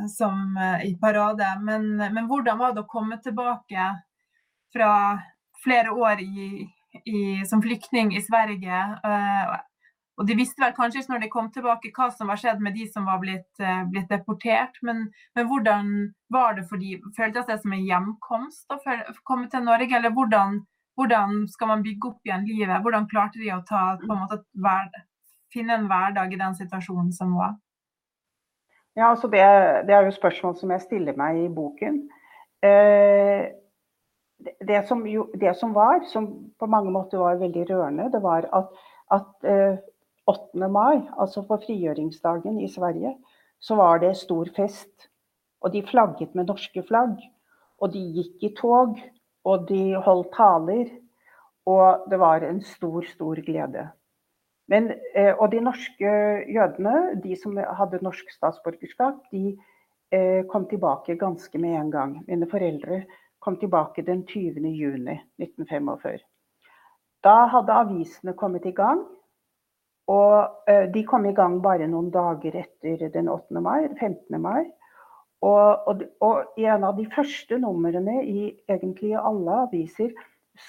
[0.07, 0.55] som
[0.87, 1.43] i parade.
[1.67, 3.99] Men, men, hvordan var det å komme tilbake
[4.71, 5.19] fra
[5.65, 6.63] flere år i,
[7.03, 9.03] i, som flyktning i Sverige?
[10.23, 12.77] Og de visste vel kanskje ikke når de kom tilbake hva som var skjedd med
[12.79, 15.89] de som var blitt, eh, blitt deportert, men, men, hvordan
[16.31, 16.93] var det for de?
[17.17, 18.79] Føltes det som en hjemkomst å
[19.27, 20.61] komme til Norge, eller hvordan,
[20.95, 22.79] hvordan, skal man bygge opp igjen livet?
[22.87, 24.39] Hvordan klarte de å ta, en måte,
[25.51, 27.59] finne en hverdag i den situasjonen som var?
[28.95, 29.43] Ja, altså det,
[29.89, 32.05] det, er jo spørsmål som jeg stiller meg i boken.
[32.63, 33.49] Eh,
[34.39, 38.47] det, som jo, det, som var, som på mange måter var veldig rørende, det var
[38.55, 39.81] at, at eh,
[40.27, 40.69] 8.
[40.71, 43.15] mai, altså på frigjøringsdagen i Sverige,
[43.59, 45.09] så var det stor fest.
[45.61, 47.19] Og de flagget med norske flagg.
[47.79, 48.99] Og de gikk i tog,
[49.43, 50.91] og de holdt taler.
[51.65, 53.89] Og det var en stor, stor glede.
[54.67, 56.11] Men, eh, og de norske
[56.47, 59.57] jødene, de som hadde norsk statsborgerskap, de
[60.11, 62.13] eh, kom tilbake ganske med en gang.
[62.27, 63.03] Mine foreldre
[63.41, 64.69] kom tilbake den 20.
[64.71, 66.23] juni 1945.
[67.23, 69.03] Da hadde avisene kommet i gang.
[70.11, 73.61] Og eh, de kom i gang bare noen dager etter den 8.
[73.63, 74.41] mai, 15.
[74.41, 74.65] mai.
[75.43, 80.11] Og, og, og, i en av de første numrene i egentlig alle aviser,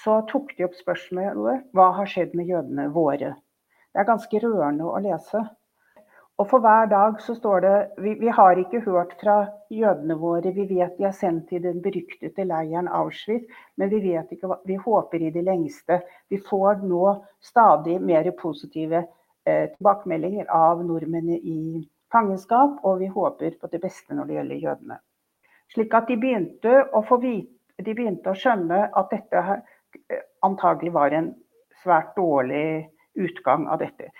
[0.03, 3.35] så tok de opp spørsmålet hva har skjedd med jødene våre.
[3.93, 5.43] Det er ganske rørende å lese.
[6.35, 9.37] Og for hver dag så står det vi, vi, har ikke hørt fra
[9.71, 10.51] jødene våre.
[10.51, 13.47] Vi vet de er sendt til den beryktede leiren Auschwitz,
[13.79, 16.01] men vi vet ikke hva Vi håper i det lengste.
[16.27, 19.05] Vi får nå stadig mer positive
[19.45, 24.97] tilbakemeldinger av nordmennene i fangenskap, og vi håper på det beste når det gjelder jødene.
[25.73, 31.11] Slik at de begynte å vite De begynte å skjønne at dette eh, antagelig var
[31.11, 31.25] en
[31.81, 32.87] svært dårlig
[33.19, 34.13] utgang av dette.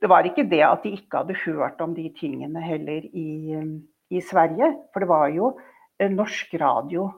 [0.00, 3.60] Det var ikke det at de ikke hadde hørt om de tingene heller i,
[4.08, 4.70] i Sverige.
[4.92, 5.52] For det var jo
[6.00, 7.10] norsk radio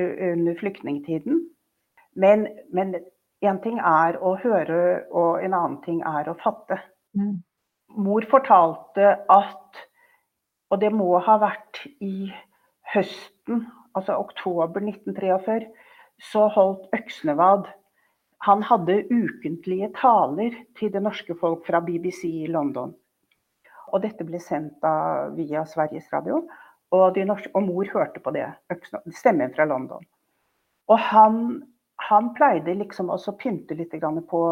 [0.00, 1.44] under flyktningtiden.
[2.16, 2.48] Men,
[3.44, 6.80] en ting er å høre, og en annen ting er å fatte.
[7.96, 9.80] Mor fortalte at,
[10.70, 12.28] og det må ha vært i
[12.92, 13.64] høsten,
[13.96, 15.68] altså oktober 1943,
[16.30, 17.68] så holdt Øksnevad
[18.46, 22.92] han hadde ukentlige taler til det norske folk fra BBC i London.
[23.94, 26.44] Og dette ble sendt da via Sveriges Radio,
[26.94, 28.46] og, norske, og, mor hørte på det.
[29.14, 30.04] Stemmen fra London.
[30.86, 31.62] Og han,
[32.08, 33.94] han pleide liksom også å pynte litt
[34.30, 34.42] på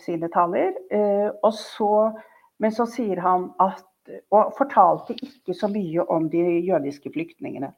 [0.00, 0.74] sine taler.
[0.90, 1.90] Eh, og så,
[2.62, 7.72] men så sier han at Og fortalte ikke så mye om de jødiske flyktningene.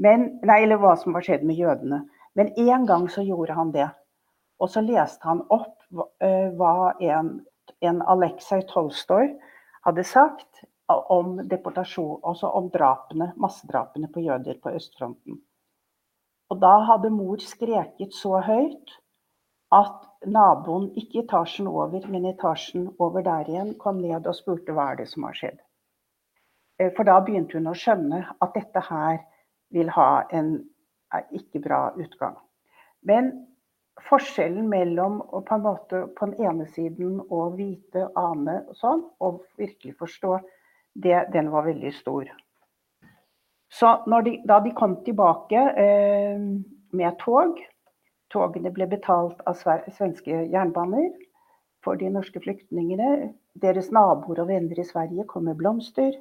[0.00, 1.98] Men, nei, eller hva som var skjedd med jødene.
[2.40, 3.84] Men en gang så gjorde han det.
[4.64, 5.84] Og så leste han opp
[6.24, 7.34] eh, hva en,
[7.84, 9.34] en Aleksej Tolstoy
[9.84, 15.36] hadde sagt om deportasjon, altså om drapene, massedrapene på jøder på østfronten.
[16.48, 18.96] Og da hadde mor skreket så høyt
[19.74, 24.92] at naboen, ikke etasjen over, men etasjen over der igjen, kom ned og spurte hva
[24.92, 25.58] er det som har skjedd.
[26.78, 29.22] Eh, for da begynte hun å skjønne at dette her
[29.74, 30.58] vil ha en
[31.32, 32.36] ikke bra utgang.
[33.08, 33.30] Men
[34.08, 39.06] forskjellen mellom å på en måte på den ene siden å vite, ane og sånn,
[39.24, 40.36] og virkelig forstå,
[40.98, 42.30] det, den var veldig stor.
[43.70, 43.90] Så
[44.24, 46.38] de, da de kom tilbake eh,
[46.96, 47.58] med tog
[48.32, 51.10] Togene ble betalt av svenske jernbaner
[51.84, 53.32] for de norske flyktningene.
[53.58, 56.12] Deres naboer og venner i Sverige kom med blomster.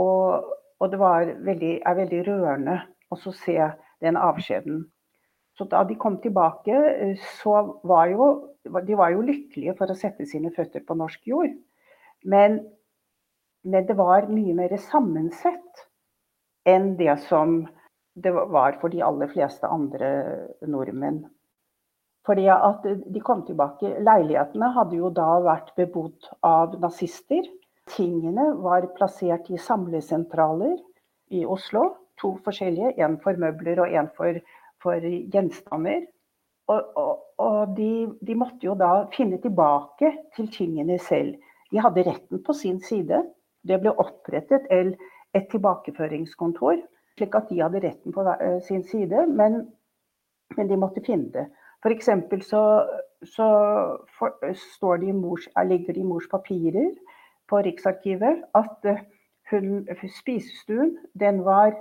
[0.00, 2.80] Og, og det veldig, er veldig rørende
[3.12, 3.56] å se
[4.04, 4.84] den avskjeden.
[5.56, 8.28] Så da de kom tilbake, så var jo
[8.66, 11.52] de var jo lykkelige for å sette sine føtter på norsk jord.
[12.26, 12.58] Men,
[13.64, 15.86] men det var mye mer sammensett
[16.66, 17.60] enn det som
[18.16, 20.08] det var for de aller fleste andre
[20.64, 21.26] nordmenn.
[22.26, 23.92] Fordi at de kom tilbake.
[24.02, 27.44] Leilighetene hadde jo da vært bebodd av nazister.
[27.92, 30.74] Tingene var plassert i samlesentraler
[31.36, 31.84] i Oslo.
[32.18, 32.96] To forskjellige.
[33.04, 34.40] En for møbler og en for,
[34.82, 36.08] for gjenstander.
[36.72, 41.36] Og, og, og de, de, måtte jo da finne tilbake til tingene selv.
[41.70, 43.22] De hadde retten på sin side.
[43.66, 46.80] Det ble opprettet et tilbakeføringskontor,
[47.16, 48.24] slik at de hadde retten på
[48.66, 49.62] sin side, men,
[50.56, 51.46] men de måtte finne det.
[51.84, 52.08] F.eks.
[52.48, 52.62] så,
[53.24, 53.48] så
[54.18, 56.90] for, det mors, ligger det i mors papirer
[57.48, 58.88] på Riksarkivet at
[59.50, 59.86] hun,
[60.18, 61.74] spisestuen den var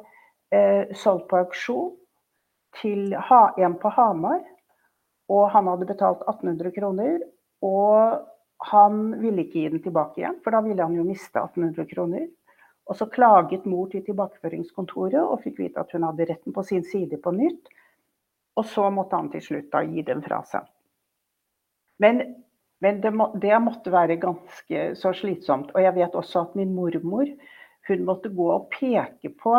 [0.54, 1.96] eh, solgt på auksjon
[2.82, 4.44] til ha, en på Hamar.
[5.30, 7.20] Og han hadde betalt 1800 kroner.
[7.66, 8.22] Og
[8.70, 12.28] han ville ikke gi den tilbake igjen, for da ville han jo miste 1800 kroner.
[12.86, 16.84] Og så klaget mor til tilbakeføringskontoret og fikk vite at hun hadde retten på sin
[16.86, 17.70] side på nytt.
[18.56, 20.68] Og så måtte han til slutt da gi den fra seg.
[22.00, 22.22] Men
[22.80, 25.72] men det, må, det, måtte være ganske så slitsomt.
[25.74, 27.30] Og jeg vet også at min mormor
[27.88, 29.56] hun måtte gå og peke på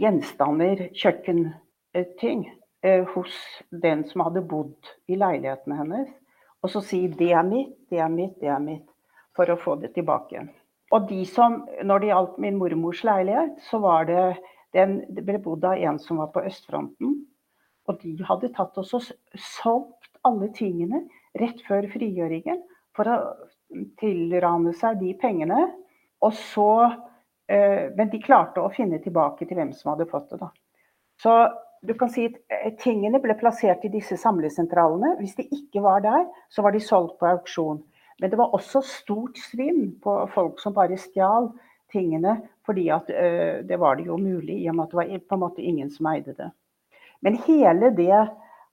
[0.00, 2.46] gjenstander, kjøkkenting,
[2.84, 3.36] eh, hos
[3.70, 6.08] den som hadde bodd i leiligheten hennes.
[6.60, 8.88] Og så si 'det er mitt, det er mitt, det er mitt',
[9.36, 10.48] for å få det tilbake.
[10.90, 14.24] Og de som, når det gjaldt min mormors leilighet, så var det
[14.74, 17.14] den det ble bodd av en som var på østfronten.
[17.88, 21.04] Og de hadde tatt oss og solgt alle tingene
[21.38, 22.60] rett før frigjøringen
[22.96, 23.16] for å
[24.02, 25.62] tilrane seg de pengene.
[26.26, 26.70] Og så,
[27.48, 30.40] eh, men de klarte å finne tilbake til hvem som hadde fått det.
[30.42, 30.50] Da.
[31.22, 31.34] Så
[31.86, 35.16] du kan si at eh, tingene ble plassert i disse samlesentralene.
[35.20, 37.80] Hvis de ikke var der, så var de solgt på auksjon.
[38.20, 41.50] Men det var også stort svinn på folk som bare stjal
[41.92, 42.36] tingene,
[42.68, 45.38] fordi at uh, det var det jo mulig, i og med at det var på
[45.38, 46.50] en måte ingen som eide det.
[47.24, 48.20] Men hele det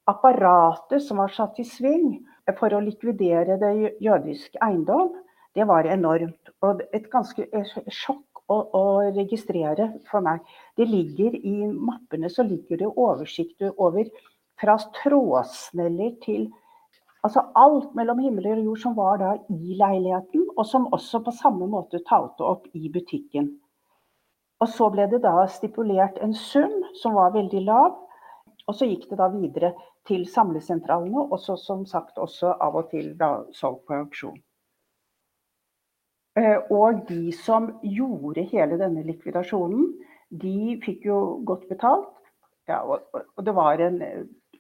[0.08, 2.20] apparatet som var satt i sving,
[2.60, 5.12] for å likvidere det jødisk eiendom,
[5.58, 6.54] det var enormt.
[6.64, 7.44] Og et ganske
[7.92, 8.84] sjokk å, å,
[9.16, 10.44] registrere for meg.
[10.78, 14.08] Det ligger I mappene så ligger det oversikt over
[14.62, 16.48] fra trådsneller til
[17.26, 21.34] Altså alt mellom himmel og jord som var da i leiligheten, og som også på
[21.36, 23.50] samme måte talte opp i butikken.
[24.62, 27.98] Og så ble det da stipulert en sum som var veldig lav,
[28.68, 29.74] og så gikk det da videre
[30.08, 34.38] til samlesentralene, og så som sagt også av og til da solgt på auksjon.
[36.38, 39.90] Eh, og de som gjorde hele denne likvidasjonen,
[40.30, 42.14] de fikk jo godt betalt.
[42.68, 44.02] Ja, og det var en,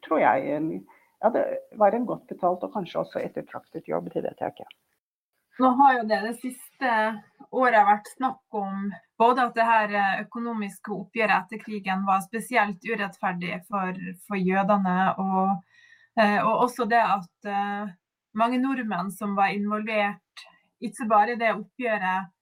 [0.05, 0.69] tror jeg, en,
[1.23, 1.45] ja, det
[1.79, 4.67] var en godt betalt og kanskje også ettertraktet jobb, det vet jeg ikke.
[5.57, 6.89] Nå har jo det det siste
[7.49, 9.95] året vært snakk om både at det her
[10.27, 13.97] økonomiske oppgjøret etter krigen var spesielt urettferdig for,
[14.29, 15.79] for jødene, og,
[16.19, 17.89] eh, og, også det at uh,
[18.37, 20.45] mange nordmenn som var involvert,
[20.77, 22.33] ikke bare det oppgjøret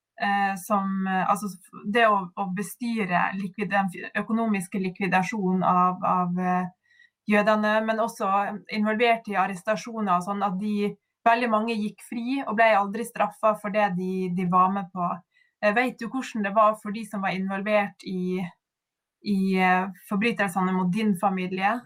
[0.64, 1.50] som Altså
[1.92, 6.38] det å, å bestyre likvid, den økonomiske likvidasjonen av, av
[7.30, 8.30] jødene, men også
[8.74, 10.94] involvert i arrestasjoner, sånn at de
[11.26, 15.08] Veldig mange gikk fri og ble aldri straffa for det de, de, var med på.
[15.64, 18.44] Eh, vet du hvordan det var for de som var involvert i,
[19.26, 21.80] i eh, forbrytelsene mot din familie?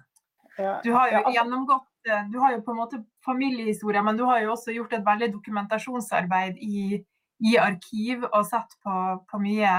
[0.84, 4.44] Du har jo gjennomgått eh, du har jo på en måte familiehistorie, men du har
[4.44, 7.00] jo også gjort et veldig dokumentasjonsarbeid i,
[7.48, 9.78] i arkiv og sett på, på mye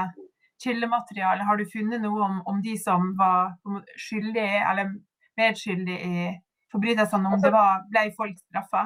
[0.65, 1.45] kildemateriale.
[1.45, 3.59] Har du funnet noe om, om de som var
[4.01, 4.97] skyldige eller
[5.41, 6.29] medskyldige i
[6.73, 8.85] forbrytelsene, om det var, ble folk straffa?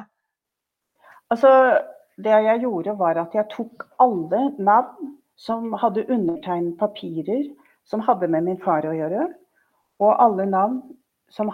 [1.33, 1.51] Altså,
[2.17, 7.49] det jeg gjorde, var at jeg tok alle navn som hadde undertegnet papirer
[7.85, 9.27] som hadde med min far å gjøre,
[10.01, 10.79] og alle navn
[11.31, 11.51] som,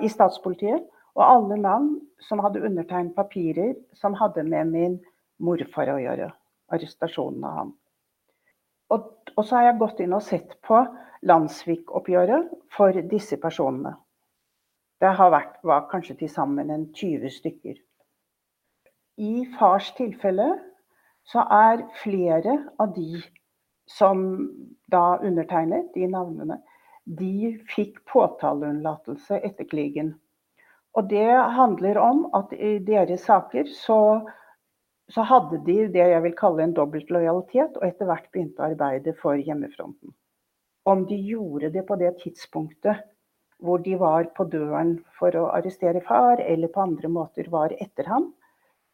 [0.00, 0.84] i statspolitiet,
[1.16, 4.98] og alle navn som hadde undertegnet papirer som hadde med min
[5.42, 6.30] morfar å gjøre.
[6.70, 7.72] Arrestasjonen av ham.
[8.94, 10.84] Og, og så har jeg gått inn og sett på
[11.26, 13.96] landssvikoppgjøret for disse personene.
[15.00, 17.76] Det har vært, var kanskje til sammen en 20 stykker.
[19.20, 20.48] I fars tilfelle
[21.28, 23.22] så er flere av de
[23.90, 24.20] som
[24.92, 26.60] da undertegnet de navnene,
[27.04, 30.14] de fikk påtaleunnlatelse etter krigen.
[30.94, 34.00] Og det handler om at i deres saker så,
[35.10, 38.70] så hadde de det jeg vil kalle en dobbelt lojalitet, og etter hvert begynte å
[38.70, 40.14] arbeide for hjemmefronten.
[40.84, 43.02] om de gjorde det på det tidspunktet
[43.60, 48.08] hvor de var på døren for å arrestere far, eller på andre måter var etter
[48.10, 48.30] ham.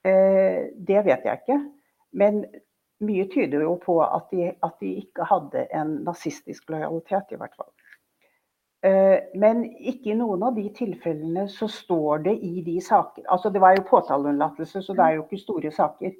[0.06, 1.58] Eh, det vet jeg ikke.
[2.16, 2.44] Men
[3.04, 7.56] mye tyder jo på at de, at de ikke hadde en nazistisk lojalitet, i hvert
[7.58, 7.72] fall.
[8.86, 13.48] Eh, men ikke i noen av de tilfellene så står det i de saker Altså
[13.50, 16.12] det var jo påtaleunnlatelse, så det er jo ikke store saker.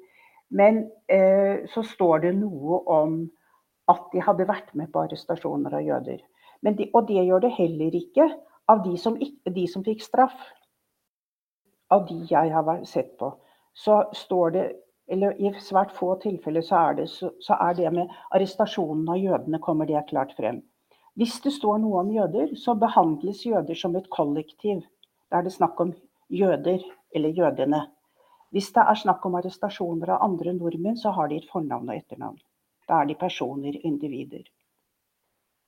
[0.57, 3.19] Men eh, så står det noe om
[3.91, 6.19] at de hadde vært med på arrestasjoner av jøder.
[6.61, 8.27] De, og det gjør det heller ikke
[8.67, 10.37] av de som, de som fikk straff.
[11.93, 13.31] Av de jeg har sett på,
[13.77, 14.65] så står det
[15.07, 19.21] eller I svært få tilfeller så er, det, så, så er det med arrestasjonen av
[19.21, 20.59] jødene kommer det klart frem.
[21.17, 24.83] Hvis det står noe om jøder, så behandles jøder som et kollektiv.
[25.31, 25.93] Da er det snakk om
[26.29, 26.83] jøder,
[27.15, 27.79] eller jødene.
[28.51, 31.95] Hvis det er snakk om arrestasjoner av andre nordmenn, så har de et fornavn og
[31.95, 32.37] etternavn.
[32.87, 34.43] Da er de personer, individer.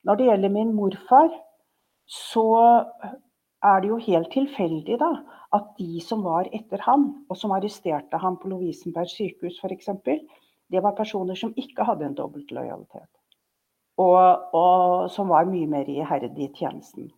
[0.08, 1.30] Når det gjelder min morfar,
[2.10, 2.48] så
[3.64, 5.12] er det jo helt tilfeldig da,
[5.56, 9.90] at de som var etter ham, og som arresterte ham på Lovisenberg sykehus f.eks.,
[10.70, 13.10] det var personer som ikke hadde en dobbeltlojalitet.
[14.00, 17.10] Og, og som var mye mer iherdig i tjenesten.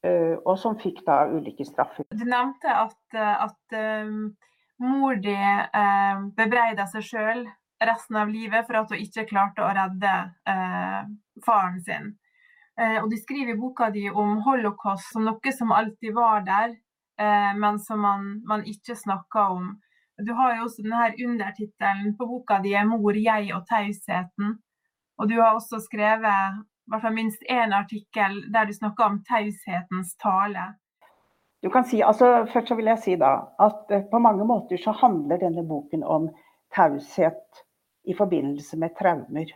[0.00, 2.06] Uh, og som fikk da ulike straffer.
[2.16, 3.76] Du nevnte at, at
[4.08, 4.30] um,
[4.80, 7.44] mor di uh, bebreida seg sjøl
[7.84, 10.14] resten av livet for at hun ikke klarte å redde
[10.48, 11.04] uh,
[11.46, 12.14] faren sin.
[12.80, 16.74] Uh, og de skriver i boka di om holocaust som noe som alltid var der,
[17.20, 19.70] uh, men som man, man ikke snakker om.
[20.20, 24.58] Du har jo også denne undertittelen på boka di 'Mor, jeg og tausheten'.
[25.18, 30.16] Og du har også skrevet hvert fall minst én artikkel der du snakker om taushetens
[30.22, 30.74] tale.
[31.62, 34.94] Du kan si, altså Først så vil jeg si da, at på mange måter så
[34.96, 36.30] handler denne boken om
[36.74, 37.64] taushet
[38.08, 39.52] i forbindelse med traumer.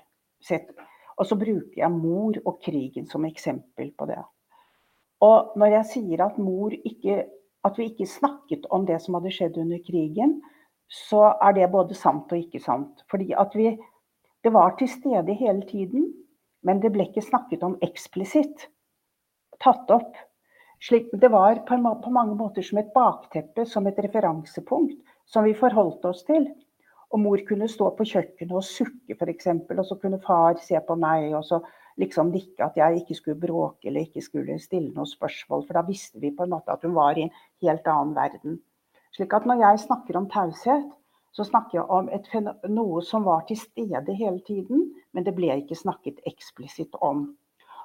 [1.18, 4.20] Og så bruker jeg mor og krigen som eksempel på det.
[5.22, 6.38] Og når jeg sier at,
[6.84, 7.24] ikke,
[7.64, 10.40] at vi ikke snakket om det som hadde skjedd under krigen,
[10.90, 13.04] så er det både sant og ikke sant.
[13.10, 13.76] Fordi at vi
[14.44, 16.12] Det var til stede hele tiden,
[16.62, 18.66] men det ble ikke snakket om eksplisitt.
[19.56, 20.18] Tatt opp.
[20.84, 21.78] Slik, det var på,
[22.12, 26.44] mange måter som et bakteppe, som et referansepunkt, som vi forholdt oss til.
[27.14, 30.96] Og mor kunne stå på kjøkkenet og sukke f.eks., og så kunne far se på
[30.98, 31.60] meg og så
[32.00, 35.62] liksom nikke at jeg ikke skulle bråke eller ikke skulle stille noen spørsmål.
[35.66, 38.58] For da visste vi på en måte at hun var i en helt annen verden.
[39.14, 40.90] Slik at når jeg snakker om taushet,
[41.34, 42.26] så snakker jeg om et,
[42.70, 47.28] noe som var til stede hele tiden, men det ble ikke snakket eksplisitt om.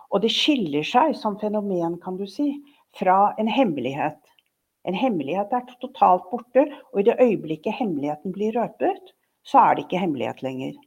[0.10, 2.52] Og det skiller seg som fenomen, kan du si,
[2.98, 4.20] fra en hemmelighet.
[4.90, 9.14] En hemmelighet er totalt borte, og i det øyeblikket hemmeligheten blir røpet,
[9.46, 10.78] så er det ikke hemmelighet lenger.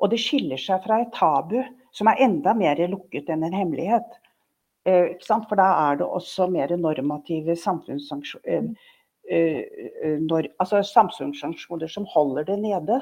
[0.00, 1.60] Og det skiller seg fra et tabu
[1.92, 4.08] som er enda mer lukket enn en hemmelighet.
[4.88, 8.72] Eh, For da er det også mer normative samfunnssanksjoner
[9.28, 9.60] eh,
[10.04, 13.00] eh, altså samfunnssanksjoner som holder det nede.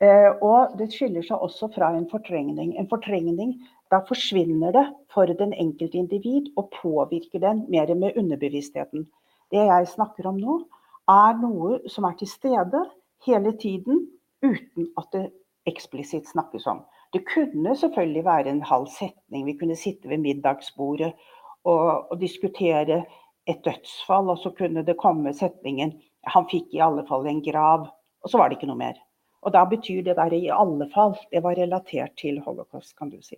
[0.00, 2.76] Eh, og det skiller seg også fra en fortrengning.
[2.78, 3.56] En fortrengning,
[3.90, 9.08] da forsvinner det for den enkelte individ og påvirker den mer med underbevisstheten.
[9.50, 10.60] Det jeg snakker om nå,
[11.08, 12.84] er noe som er til stede,
[13.26, 14.06] hele tiden
[14.42, 15.24] uten at det
[15.68, 16.84] eksplisitt snakkes om.
[17.12, 19.46] Det kunne selvfølgelig være en halv setning.
[19.46, 21.12] Vi kunne sitte ved middagsbordet
[21.64, 23.04] og, og diskutere
[23.48, 25.96] et dødsfall, og så kunne det komme setningen
[26.28, 27.88] 'Han fikk i alle fall en grav',
[28.22, 28.96] og så var det ikke noe mer.
[29.42, 33.22] Og da betyr det der 'i alle fall' det var relatert til holocaust, kan du
[33.22, 33.36] si.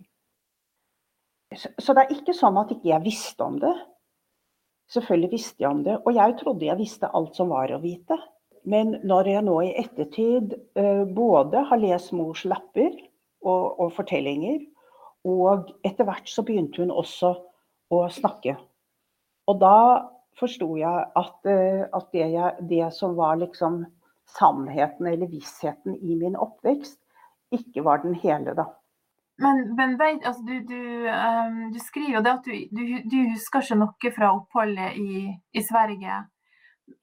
[1.55, 3.75] Så, så det er ikke sånn at ikke jeg visste om det.
[4.91, 8.19] Selvfølgelig visste jeg om det, og jeg trodde jeg visste alt som var å vite.
[8.69, 12.93] Men når jeg nå i ettertid eh, både har lest mors lapper
[13.41, 14.61] og, og fortellinger,
[15.29, 17.35] og etter hvert så begynte hun også
[17.93, 18.57] å snakke.
[19.49, 19.77] Og da
[20.41, 23.83] forsto jeg at, eh, at det, jeg, det, som var liksom
[24.31, 27.01] sannheten eller vissheten i min oppvekst,
[27.51, 28.69] ikke var den hele, da.
[29.41, 32.45] Men, men vet, altså, du, du, um, du, skriver jo det at
[32.77, 35.23] du, du, husker ikke noe fra oppholdet i,
[35.57, 36.19] i Sverige.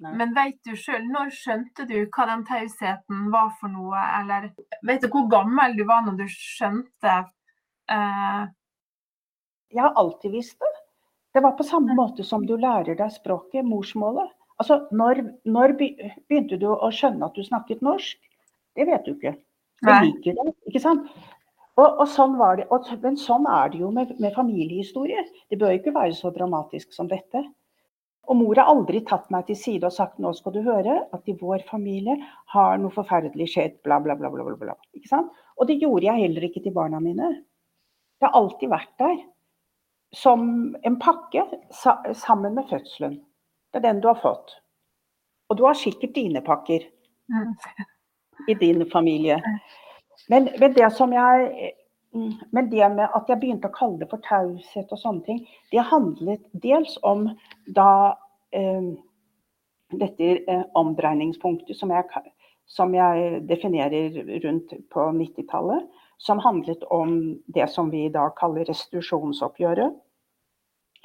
[0.03, 0.13] Nei.
[0.19, 4.01] Men vet du sjøl, når skjønte du hva den tausheten var for noe?
[4.19, 4.49] Eller
[4.85, 7.15] vet du hvor gammel du var når du skjønte
[7.91, 8.43] uh...
[9.67, 10.73] Jeg har alltid visst det.
[11.35, 14.29] Det var på samme måte som du lærer deg språket, morsmålet.
[14.57, 18.17] Altså, når, når begynte du å skjønne at du snakket norsk?
[18.77, 19.35] Det vet du ikke.
[19.83, 21.11] Du liker det, ikke sant?
[21.77, 22.65] Og, og, sånn var det.
[22.73, 25.27] Og, men sånn er det jo med, med familiehistorie.
[25.51, 27.43] Det bør ikke være så dramatisk som dette.
[28.28, 31.30] Og mor har aldri tatt meg til side og sagt nå skal du høre at
[31.32, 32.17] i vår familie
[32.53, 34.32] har noe forferdelig skjedd, bla, bla, bla.
[34.34, 34.75] bla, bla.
[34.97, 35.32] Ikke sant?
[35.57, 37.32] Og det gjorde jeg heller ikke til barna mine.
[38.19, 39.17] Det har alltid vært der.
[40.15, 43.17] Som en pakke sammen med fødselen.
[43.71, 44.57] Det er den du har fått.
[45.49, 46.84] Og du har sikkert dine pakker
[47.32, 47.51] mm.
[48.51, 49.39] i din familie.
[50.32, 51.71] Men, men, det som jeg
[52.16, 55.43] men det med at jeg begynte å kalle det for taushet og sånne ting,
[55.74, 57.28] det handlet dels om
[57.76, 58.16] da
[58.55, 58.93] eh,
[59.93, 62.24] dette eh, omdreiningspunktet som jeg,
[62.68, 65.86] som jeg, definerer rundt på 90-tallet,
[66.18, 69.93] som handlet om det som vi i dag kaller restitusjonsoppgjøret.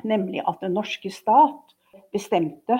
[0.09, 1.77] Nemlig at den norske stat
[2.15, 2.79] bestemte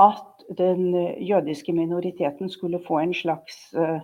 [0.00, 4.00] at den jødiske minoriteten skulle få en slags uh,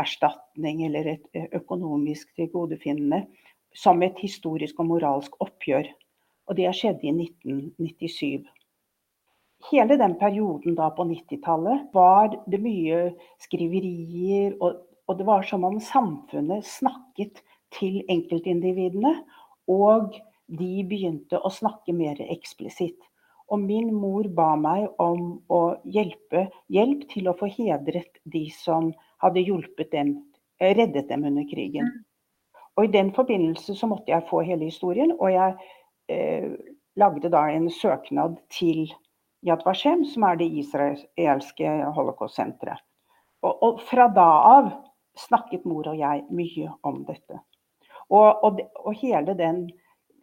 [0.00, 3.24] erstatning eller et eh, økonomisk tilgodefinnende
[3.74, 5.88] som et historisk og moralsk oppgjør.
[6.48, 8.48] Og det skjedde i 1997.
[9.70, 15.64] Hele den perioden da på 90-tallet var det mye skriverier, og, og, det var som
[15.68, 17.44] om samfunnet snakket
[17.78, 19.14] til enkeltindividene.
[19.70, 20.18] Og
[20.50, 22.98] de begynte å snakke mer eksplisitt.
[23.52, 28.90] Og min mor ba meg om å hjelpe, hjelp til å få hedret de som
[29.22, 30.16] hadde hjulpet dem,
[30.60, 31.88] eh, reddet dem under krigen.
[31.88, 32.04] Mm.
[32.76, 35.56] Og I den forbindelse så måtte jeg få hele historien, og jeg
[36.08, 36.52] eh,
[36.96, 38.86] lagde da en søknad til
[39.46, 42.80] Yad Vashem, som er det israelske holocaust-senteret.
[43.42, 44.68] Og, og, fra da av
[45.18, 47.40] snakket mor og jeg mye om dette.
[48.08, 49.64] Og, og, og hele den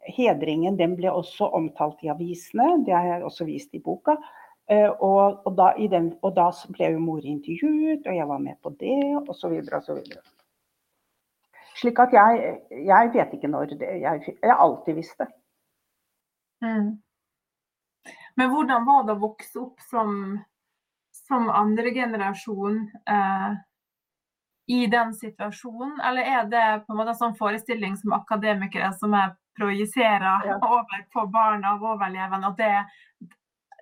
[0.07, 4.15] hedringen den ble også omtalt i avisene, det har jeg også vist i boka.
[4.69, 8.59] Eh, og, og, da, den, og da, ble jo mor intervjuet, og jeg var med
[8.61, 9.55] på det, osv.
[9.65, 10.03] osv.
[11.79, 12.51] Slik at jeg,
[12.85, 15.29] jeg, vet ikke når det Jeg, har alltid visst det.
[16.61, 16.99] Mm.
[18.37, 20.37] Men hvordan var det å vokse opp som,
[21.15, 23.49] som andregenerasjon eh,
[24.69, 25.97] i den situasjonen?
[26.05, 30.55] Eller er det på en måte en sånn forestilling som akademikere som er projiserer ja.
[30.61, 33.33] over på barna av overlevende, at det,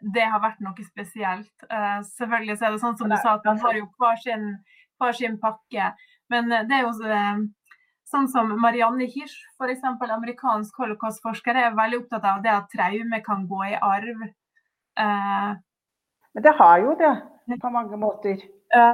[0.01, 1.53] det, har vært noe spesielt.
[1.71, 4.49] Uh, selvfølgelig så er det sånn som du sa, at man har jo hver sin,
[5.01, 5.91] hver sin pakke.
[6.33, 7.45] Men uh, det er jo uh,
[8.07, 9.85] sånn som Marianne Hirsch, f.eks.
[10.01, 14.27] amerikansk holocaustforsker, er veldig opptatt av det at traume kan gå i arv.
[14.97, 17.11] Men det har jo det,
[17.61, 18.39] på mange måter.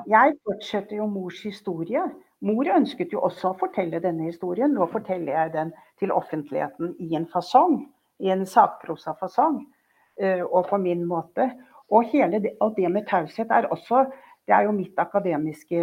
[0.09, 2.01] Jeg fortsetter jo mors historie.
[2.43, 4.73] Mor ønsket jo også å fortelle denne historien.
[4.75, 5.69] Nå forteller jeg den
[6.01, 7.85] til offentligheten i en fasong,
[8.19, 9.72] i en sakprosafasong, eh,
[10.21, 11.47] og på min måte.
[11.89, 14.05] Og, det, og det med taushet er også
[14.47, 15.79] Det er jo mitt akademiske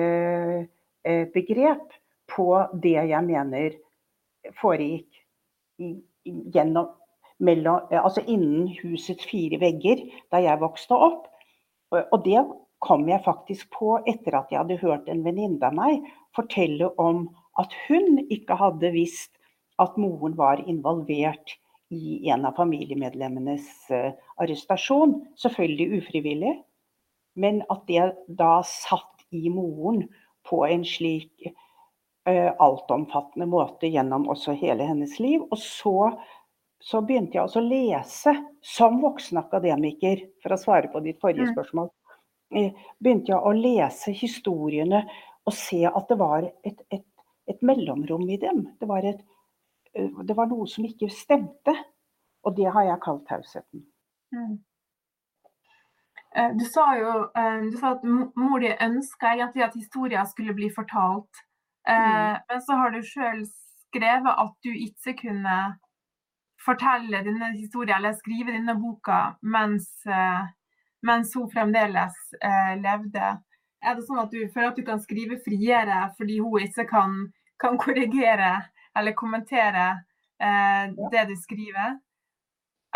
[1.04, 1.94] eh, begrep
[2.28, 2.46] på
[2.82, 3.76] det jeg mener
[4.60, 5.08] foregikk
[6.52, 6.90] gjennom
[7.40, 10.02] mellom, altså innen husets fire vegger
[10.32, 11.24] da jeg vokste opp.
[11.90, 12.42] Og det
[12.84, 16.04] kom jeg faktisk på etter at jeg hadde hørt en venninne av meg
[16.36, 17.26] fortelle om
[17.60, 19.32] at hun ikke hadde visst
[19.80, 21.56] at moren var involvert
[21.90, 24.12] i en av familiemedlemmenes uh,
[24.42, 25.16] arrestasjon.
[25.42, 26.54] Selvfølgelig ufrivillig,
[27.40, 30.04] men at det da satt i moren
[30.46, 31.46] på en slik
[32.28, 35.42] uh, altomfattende måte gjennom også hele hennes liv.
[35.50, 35.96] Og så,
[36.82, 41.50] så begynte jeg også å lese som voksen akademiker, for å svare på ditt forrige
[41.50, 41.56] mm.
[41.56, 41.90] spørsmål.
[42.54, 42.70] Uh,
[43.02, 45.04] begynte jeg å lese historiene
[45.48, 47.06] og se at det var et, et,
[47.50, 48.66] et mellomrom i dem.
[48.80, 49.39] Det var, et, eh,
[49.94, 51.74] det var, noe som ikke stemte.
[52.46, 53.84] Og det har jeg kalt tausheten.
[54.32, 54.54] Mm.
[56.36, 60.54] Eh, du sa jo eh, du sa at mor di ønska egentlig at historien skulle
[60.56, 61.44] bli fortalt.
[61.88, 62.38] Mm.
[62.48, 63.42] Men så har du sjøl
[63.88, 65.56] skrevet at du ikke kunne
[66.60, 69.88] fortelle denne historien eller skrive denne boka mens,
[71.02, 72.18] mens hun fremdeles
[72.84, 73.30] levde.
[73.80, 77.16] Er det sånn at du føler at du kan skrive friere fordi hun ikke kan,
[77.58, 78.52] kan korrigere
[78.98, 79.88] eller kommentere
[80.42, 81.98] eh, det du skriver?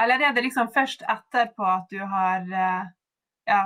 [0.02, 2.86] Eller er det liksom først etterpå at du har eh,
[3.50, 3.60] ja,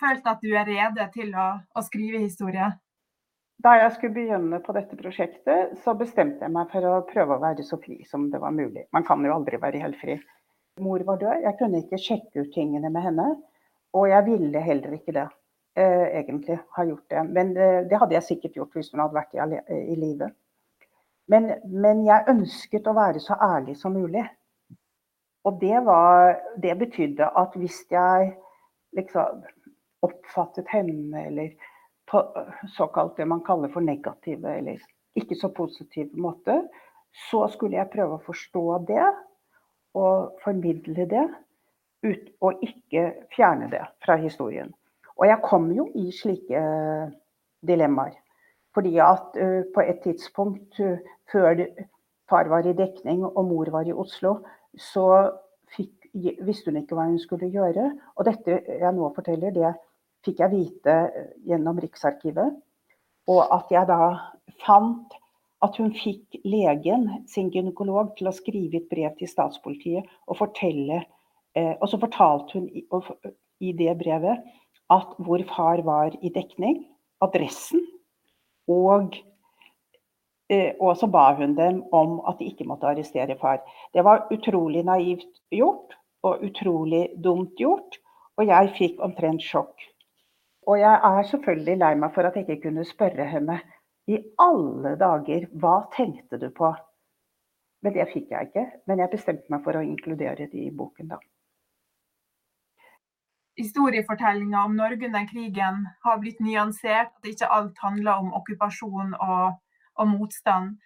[0.00, 2.72] følt at du er rede til å, å, skrive historie?
[3.62, 7.42] Da jeg skulle begynne på dette prosjektet, så bestemte jeg meg for å prøve å
[7.42, 8.84] være så fri som det var mulig.
[8.92, 10.18] Man kan jo aldri være helt fri.
[10.82, 13.30] Mor var død, jeg kunne ikke sjekke ut tingene med henne.
[13.96, 15.24] Og jeg ville heller ikke det
[15.80, 17.22] eh, egentlig ha gjort det.
[17.30, 20.28] Men det, eh, det, hadde jeg sikkert gjort hvis hun hadde vært i, i live.
[21.26, 24.24] Men, men, jeg ønsket å være så ærlig som mulig.
[25.46, 28.32] Og det, var, det betydde at hvis jeg
[28.96, 29.42] liksom
[30.06, 31.54] oppfattet henne eller
[32.06, 32.22] på
[32.76, 34.82] såkalt det man kaller for negative eller
[35.18, 36.62] ikke så positive måter,
[37.30, 39.06] så skulle jeg prøve å forstå det
[39.96, 41.24] og formidle det,
[42.04, 44.74] ut, og ikke fjerne det fra historien.
[45.16, 46.60] Og jeg kom jo i slike
[47.66, 48.18] dilemmaer.
[48.76, 50.98] Fordi at uh, på et tidspunkt uh,
[51.32, 51.62] før
[52.30, 54.40] far var i dekning og mor var i Oslo,
[54.76, 55.06] så
[55.74, 56.08] fikk,
[56.46, 57.90] visste hun ikke hva hun skulle gjøre.
[58.16, 59.74] Og dette jeg nå forteller, det
[60.26, 60.96] fikk jeg vite
[61.46, 62.56] gjennom Riksarkivet.
[63.30, 64.00] Og at jeg da
[64.62, 65.16] fant
[65.64, 71.00] at hun fikk legen, sin gynekolog, til å skrive et brev til statspolitiet og fortelle
[71.56, 72.84] eh, Og så fortalte hun i,
[73.64, 74.44] i det brevet
[74.92, 76.84] at hvor far var i dekning,
[77.24, 77.80] adressen,
[78.68, 79.35] og, eh,
[80.80, 83.62] og så ba hun dem om at de ikke måtte arrestere far.
[83.94, 87.98] Det var utrolig naivt gjort og utrolig dumt gjort,
[88.36, 89.74] og jeg fikk omtrent sjokk.
[90.66, 93.60] Og jeg er selvfølgelig lei meg for at jeg ikke kunne spørre henne
[94.10, 96.72] i alle dager, hva tenkte du på?
[97.82, 98.66] Men det fikk jeg ikke.
[98.86, 101.18] Men jeg bestemte meg for å inkludere det i boken, da.
[103.56, 107.14] Historiefortellinga om Norge under krigen har blitt nyansert.
[107.18, 109.56] At ikke alt handler om okkupasjon og,
[109.96, 110.76] og motstand.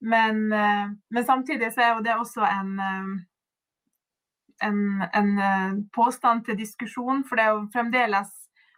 [0.00, 3.12] Men, eh, men, samtidig så er jo det også en, eh,
[4.68, 4.80] en,
[5.14, 7.24] en eh, påstand til diskusjon.
[7.28, 8.32] For det er jo fremdeles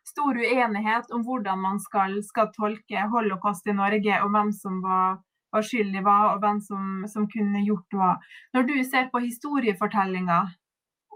[0.08, 5.18] stor uenighet om hvordan man skal, skal tolke holocaust i Norge, og hvem som var,
[5.52, 8.14] var skyldig hva, og hvem som, som, kunne gjort hva.
[8.56, 10.40] Når du ser på historiefortellinga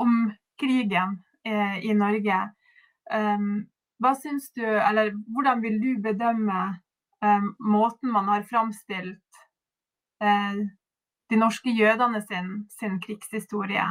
[0.02, 0.16] om
[0.60, 2.40] krigen eh, i Norge,
[3.12, 3.52] um,
[4.02, 6.62] hva syns du, eller hvordan vil du bedømme
[7.58, 9.42] måten man har framstilt
[10.22, 10.62] eh,
[11.30, 13.86] de norske jødene sin, sin krigshistorie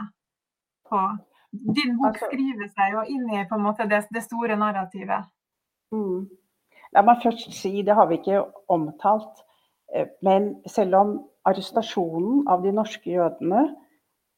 [0.89, 1.03] på?
[1.51, 5.27] din bok altså, skriver seg jo inn i måte det, det store narrativet.
[5.91, 6.29] Mm.
[6.95, 9.43] La meg først si, det har vi ikke omtalt,
[9.93, 11.13] eh, men selv om
[11.47, 13.65] arrestasjonen av de norske jødene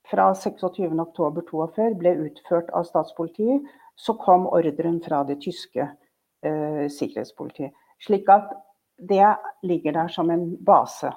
[0.10, 3.64] fra 26.10.42 ble utført av statspolitiet,
[3.96, 7.74] så kom ordren fra det tyske eh, sikkerhetspolitiet.
[8.02, 8.52] Slik at
[8.98, 11.12] det ligger der som en base.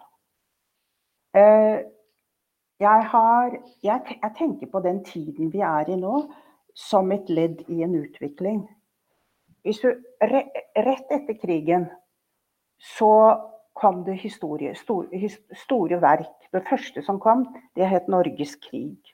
[1.36, 1.78] Eh,
[2.80, 6.22] jeg, har, jeg, jeg, tenker på den tiden vi er i nå,
[6.74, 8.64] som et ledd i en utvikling.
[9.64, 9.90] Hvis du,
[10.22, 11.88] rett etter krigen
[12.78, 13.12] så
[13.76, 16.48] kom det historie, store, store verk.
[16.52, 17.46] Det første som kom,
[17.76, 19.12] det het 'Norges krig'.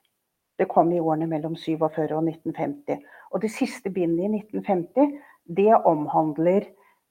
[0.58, 3.02] Det kom i årene mellom 47 og 1950.
[3.30, 5.18] Og det siste bindet i 1950,
[5.56, 6.68] det omhandler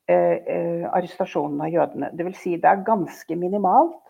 [0.10, 2.10] arrestasjonen av jødene.
[2.18, 2.40] Dvs.
[2.42, 4.02] Si det er ganske minimalt.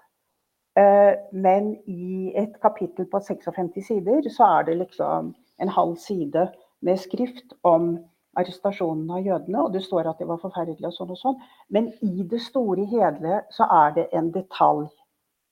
[0.79, 6.47] Eh, men i et kapittel på 56 sider, så er det liksom en halv side
[6.81, 7.97] med skrift om
[8.39, 11.41] arrestasjonen av jødene, og det står at det var forferdelig og sånn og sånn.
[11.69, 14.87] Men i det store hele så er det en detalj.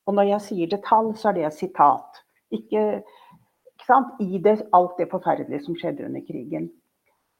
[0.07, 2.23] Og når jeg sier detalj, så er det et sitat.
[2.55, 2.85] Ikke,
[3.75, 4.15] ikke sant?
[4.23, 6.71] I det, alt det forferdelige som skjedde under krigen.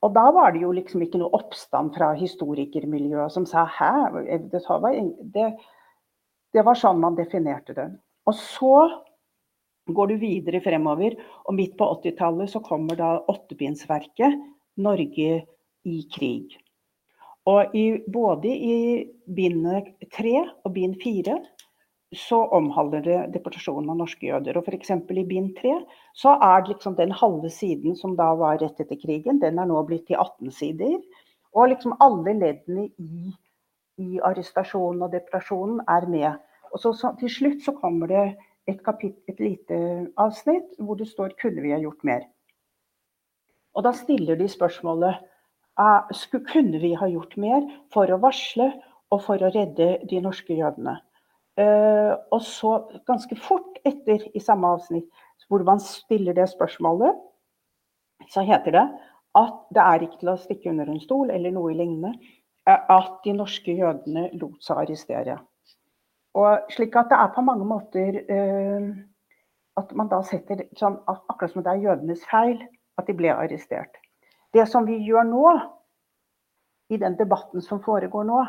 [0.05, 3.91] Og da var det jo liksom ikke noe oppstand fra historikermiljøet som sa hæ,
[4.23, 4.53] det,
[5.33, 5.49] det,
[6.55, 7.89] det var sånn man definerte det.
[8.29, 8.75] Og så
[9.89, 11.17] går du videre fremover,
[11.49, 14.37] og midt på 80-tallet så kommer da åttebindsverket
[14.79, 15.29] 'Norge
[15.89, 16.57] i krig'.
[17.49, 18.75] Og i, både i
[19.35, 19.65] bind
[20.13, 21.39] tre og bind fire
[22.15, 24.57] så omhandler det deportasjonen av norske jøder.
[24.57, 24.91] Og f.eks.
[24.91, 25.75] i bind tre
[26.17, 29.83] så er liksom den halve siden som da var rett etter krigen, den er nå
[29.85, 30.97] blitt til 18 sider.
[31.53, 33.29] Og liksom alle leddene i
[33.99, 36.29] i arrestasjonen og deportasjonen er med.
[36.71, 38.25] Og så, så, Til slutt så kommer det
[38.69, 39.79] et, kapittel, et lite
[40.17, 42.27] avsnitt hvor det står 'kunne vi ha gjort mer'?
[43.75, 45.15] Og Da stiller de spørsmålet
[46.53, 47.61] kunne vi ha gjort mer
[47.93, 48.73] for å varsle
[49.11, 50.99] og for å redde de norske jødene.
[51.59, 52.75] Uh, og så
[53.09, 55.09] ganske fort etter i samme avsnitt
[55.49, 57.17] hvor man stiller det spørsmålet,
[58.29, 58.83] så heter det
[59.39, 62.13] at det er ikke til å stikke under en stol eller noe lignende
[62.69, 65.39] at de norske jødene lot seg arrestere.
[66.37, 68.89] Og slik at det er på mange måter uh,
[69.79, 72.61] at man da setter sånn akkurat som det er jødenes feil
[72.99, 73.99] at de ble arrestert.
[74.53, 75.43] Det som vi gjør nå,
[76.89, 78.43] i den debatten som foregår nå,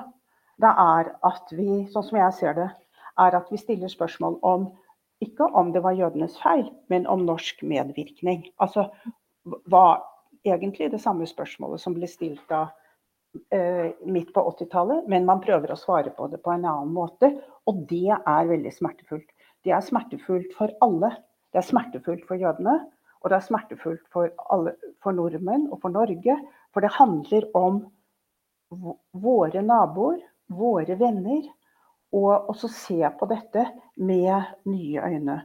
[0.61, 2.69] det er at vi, sånn som jeg ser det,
[3.21, 4.71] er at vi stiller spørsmål om
[5.21, 8.47] ikke om det var jødenes feil, men om norsk medvirkning.
[8.61, 8.89] Altså
[9.45, 10.03] var
[10.45, 12.67] egentlig det samme spørsmålet som ble stilt da
[13.53, 17.35] eh, midt på 80-tallet, men man prøver å svare på det på en annen måte.
[17.69, 19.29] Og det er veldig smertefullt.
[19.65, 21.13] Det er smertefullt for alle.
[21.53, 22.79] Det er smertefullt for jødene,
[23.21, 26.37] og det er smertefullt for, alle, for nordmenn og for Norge.
[26.73, 27.83] For det handler om
[29.21, 31.43] våre naboer, våre venner,
[32.17, 33.65] og også se på dette
[33.97, 35.41] med nye øyne.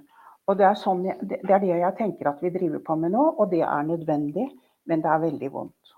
[0.46, 3.24] Og det er, sånn, det er det jeg tenker at vi driver på med nå,
[3.40, 4.50] og det er nødvendig,
[4.86, 5.96] men det er veldig vondt.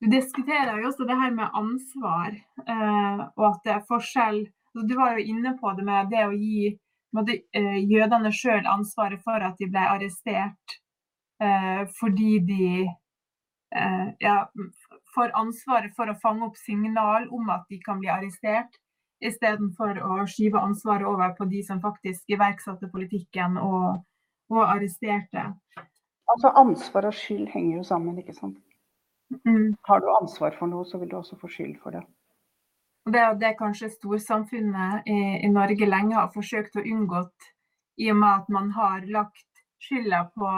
[0.00, 2.36] du diskuterer jo også det her med ansvar,
[2.72, 4.38] eh, og at det er forskjell.
[4.48, 9.20] Altså, du var jo inne på det med det å gi eh, jødene sjøl ansvaret
[9.26, 10.78] for at de ble arrestert
[11.42, 12.70] eh, fordi de
[13.70, 14.34] ja,
[15.14, 18.78] får ansvaret for å fange opp signal om at de kan bli arrestert,
[19.20, 24.00] istedenfor å skyve ansvaret over på de som faktisk iverksatte politikken og,
[24.52, 25.50] og arresterte.
[26.30, 28.58] Altså Ansvar og skyld henger jo sammen, ikke sant.
[29.46, 29.76] Mm.
[29.86, 32.02] Har du ansvar for noe, så vil du også få skyld for det.
[33.10, 37.50] Det er det kanskje storsamfunnet i, i, Norge lenge har forsøkt å unngått,
[38.00, 39.46] i og med at man har lagt
[39.80, 40.50] skylda på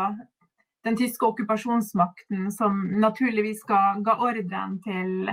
[0.87, 5.31] den tyske okkupasjonsmakten, som naturligvis ga, ga ordren til,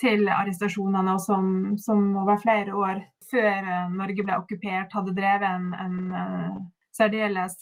[0.00, 5.46] til arrestasjonene, og som, som, over flere år før eh, Norge ble okkupert, hadde drevet
[5.46, 6.56] en, en uh,
[6.96, 7.60] særdeles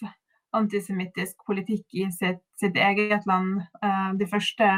[0.57, 3.59] antisemittisk politikk i sitt, sitt eget land.
[3.85, 4.71] Uh, de første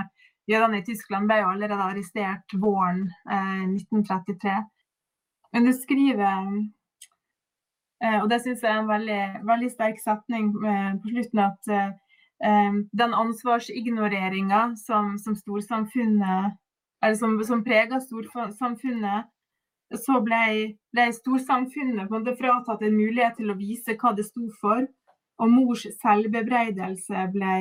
[0.51, 4.55] Jødene i Tyskland ble allerede arrestert våren eh, 1933.
[5.53, 6.49] Men du skriver,
[8.03, 11.71] eh, og det syns jeg er en veldig, veldig sterk setning eh, på slutten, at
[11.77, 11.93] eh,
[12.41, 16.57] den ansvarsignoreringa som, som storsamfunnet
[17.05, 19.29] eller som, som prega storsamfunnet,
[19.97, 24.27] så ble, ble storsamfunnet på en måte fratatt en mulighet til å vise hva det
[24.29, 24.85] sto for.
[25.41, 27.55] Og mors selvbebreidelse ble,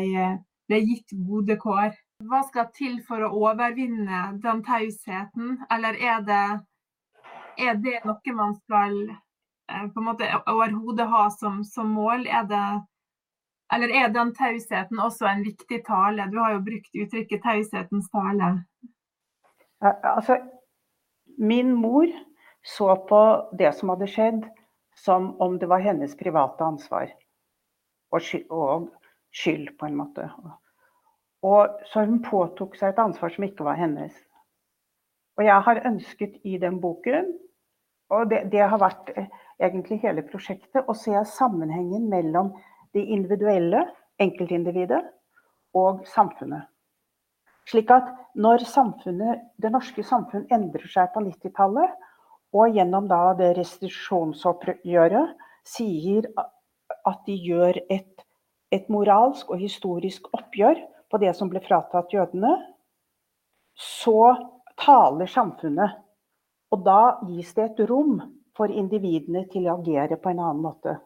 [0.67, 1.95] ble gitt gode kår.
[2.27, 6.43] Hva skal til for å overvinne den tausheten, eller er det,
[7.57, 12.27] er det noe man skal eh, på en måte overhodet ha som, som mål?
[12.27, 12.65] Er det,
[13.73, 16.25] eller er den tausheten også en viktig tale?
[16.31, 18.63] Du har jo brukt uttrykket 'taushetens tale'.
[19.81, 20.39] Altså,
[21.37, 22.07] min mor
[22.63, 23.21] så på
[23.59, 24.47] det som hadde skjedd,
[24.95, 27.11] som om det var hennes private ansvar.
[28.11, 28.21] Og
[29.31, 30.29] skyld, på en måte.
[31.43, 34.15] Og så hun påtok seg et ansvar som ikke var hennes.
[35.37, 37.29] Og jeg har ønsket i den boken,
[38.09, 39.29] og det, det har vært eh,
[39.61, 42.51] egentlig hele prosjektet, å se sammenhengen mellom
[42.93, 43.85] det individuelle,
[44.19, 45.03] enkeltindividet,
[45.77, 46.65] og samfunnet.
[47.69, 48.63] Slik at når
[49.61, 51.91] det norske samfunn endrer seg på 90-tallet,
[52.57, 53.05] og gjennom
[53.37, 55.35] det restitusjonsoppgjøret
[55.69, 56.25] sier
[57.05, 58.23] at de gjør et,
[58.73, 62.55] et moralsk og historisk oppgjør på det som ble fratatt jødene,
[63.77, 64.33] så
[64.81, 65.99] taler samfunnet.
[66.73, 68.19] Og da gis det et rom
[68.57, 70.97] for individene til å agere på en annen måte.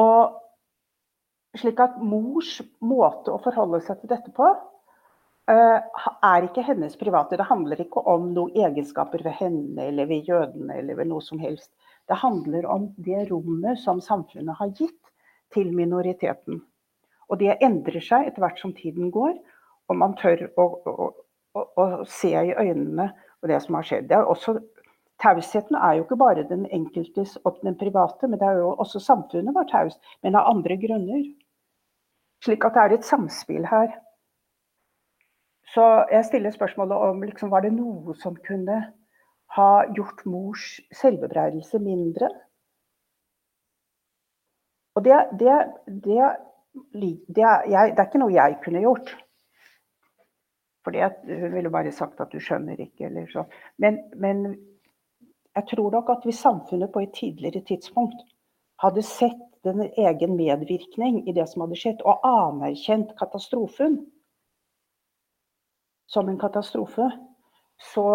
[0.00, 4.48] Og slik at mors måte å forholde seg til dette på,
[5.50, 5.78] eh,
[6.30, 7.36] er ikke hennes private.
[7.36, 11.38] Det handler ikke om noen egenskaper ved henne eller ved jødene eller ved noe som
[11.38, 11.70] helst.
[12.08, 15.12] Det handler om det rommet som samfunnet har gitt
[15.54, 16.62] til minoriteten.
[17.30, 19.38] Og det endrer seg etter hvert som tiden går,
[19.88, 21.08] og man tør å, å,
[21.54, 23.12] å, å se i øynene
[23.48, 24.12] det som har skjedd.
[24.12, 24.58] Er også,
[25.22, 29.00] tausheten er jo ikke bare den enkeltes og den private, men det er jo også
[29.00, 31.24] samfunnet var taust, men av andre grunner.
[32.44, 33.94] Slik at det er et samspill her.
[35.74, 38.80] Så jeg stiller spørsmålet om liksom, var det noe som kunne
[39.56, 42.28] ha gjort mors selvbebreidelse mindre?
[44.94, 45.54] Og det, det,
[46.04, 46.34] det
[46.74, 49.10] det er, jeg, det er ikke noe jeg kunne gjort.
[50.84, 51.00] Fordi
[51.40, 53.44] hun ville bare sagt at du skjønner ikke, eller så.
[53.78, 54.44] Men, men
[55.54, 58.24] jeg tror nok at hvis samfunnet på et tidligere tidspunkt
[58.82, 64.00] hadde sett den egen medvirkning i det som hadde skjedd, og anerkjent katastrofen
[66.10, 67.06] som en katastrofe,
[67.80, 68.06] så,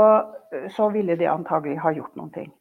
[0.75, 2.51] så ville det antagelig ha gjort noen ting.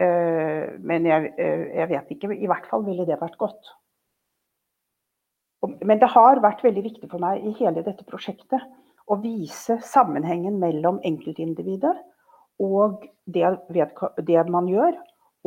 [0.00, 2.30] Eh, men jeg, eh, jeg vet ikke.
[2.32, 3.74] I hvert fall ville det vært godt.
[5.84, 8.62] Men det har vært veldig viktig for meg i hele dette prosjektet
[9.10, 11.98] å vise sammenhengen mellom enkeltindividet
[12.60, 13.46] og det,
[14.26, 14.96] det man gjør,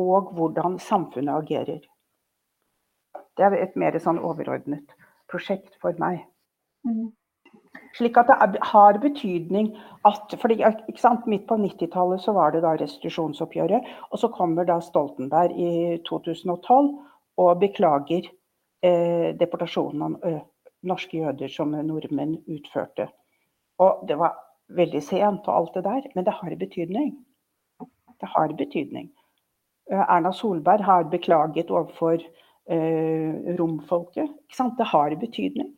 [0.02, 1.82] og hvordan samfunnet agerer.
[3.34, 4.94] Det er et mer sånn overordnet
[5.30, 6.22] prosjekt for meg.
[6.86, 7.12] Mm.
[7.94, 9.72] Slik at det har betydning
[10.06, 10.60] at fordi,
[11.30, 13.86] Midt på 90-tallet så var det da restitusjonsoppgjøret.
[14.10, 16.90] Og så kommer da Stoltenberg i 2012
[17.38, 18.26] og beklager
[18.82, 20.42] eh, deportasjonen av eh,
[20.86, 23.08] norske jøder som nordmenn utførte.
[23.82, 24.36] Og det var
[24.68, 27.12] veldig sent og alt det der, men det har betydning.
[28.20, 29.10] Det har betydning.
[29.90, 32.18] Eh, Erna Solberg har beklaget overfor
[32.70, 34.30] eh, romfolket.
[34.78, 35.74] Det har betydning.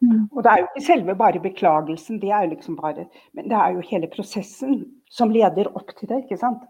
[0.00, 0.28] Mm.
[0.32, 3.56] Og det er jo ikke selve bare beklagelsen, det er jo liksom bare Men det
[3.56, 6.62] er jo hele prosessen som leder opp til det, ikke sant.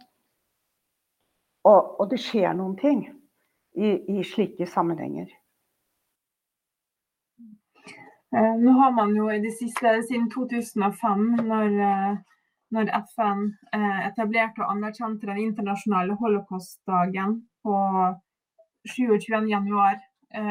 [1.65, 3.07] Og, og det skjer noen ting
[3.75, 5.31] i, i slike sammenhenger.
[8.37, 11.21] Eh, nå har man jo i det siste, siden 2005,
[11.51, 12.17] når, eh,
[12.75, 13.45] når FN
[13.77, 17.77] eh, etablerte og anerkjente den internasjonale holocaustdagen på
[18.91, 20.03] 27.1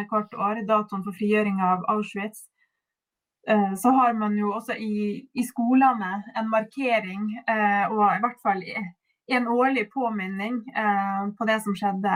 [0.09, 2.45] hvert år, datoen for frigjøring av Auschwitz,
[3.81, 7.25] så har man jo også i, i skolene en markering,
[7.91, 8.61] og i hvert fall
[9.27, 10.61] en årlig påminning
[11.36, 12.13] på det som skjedde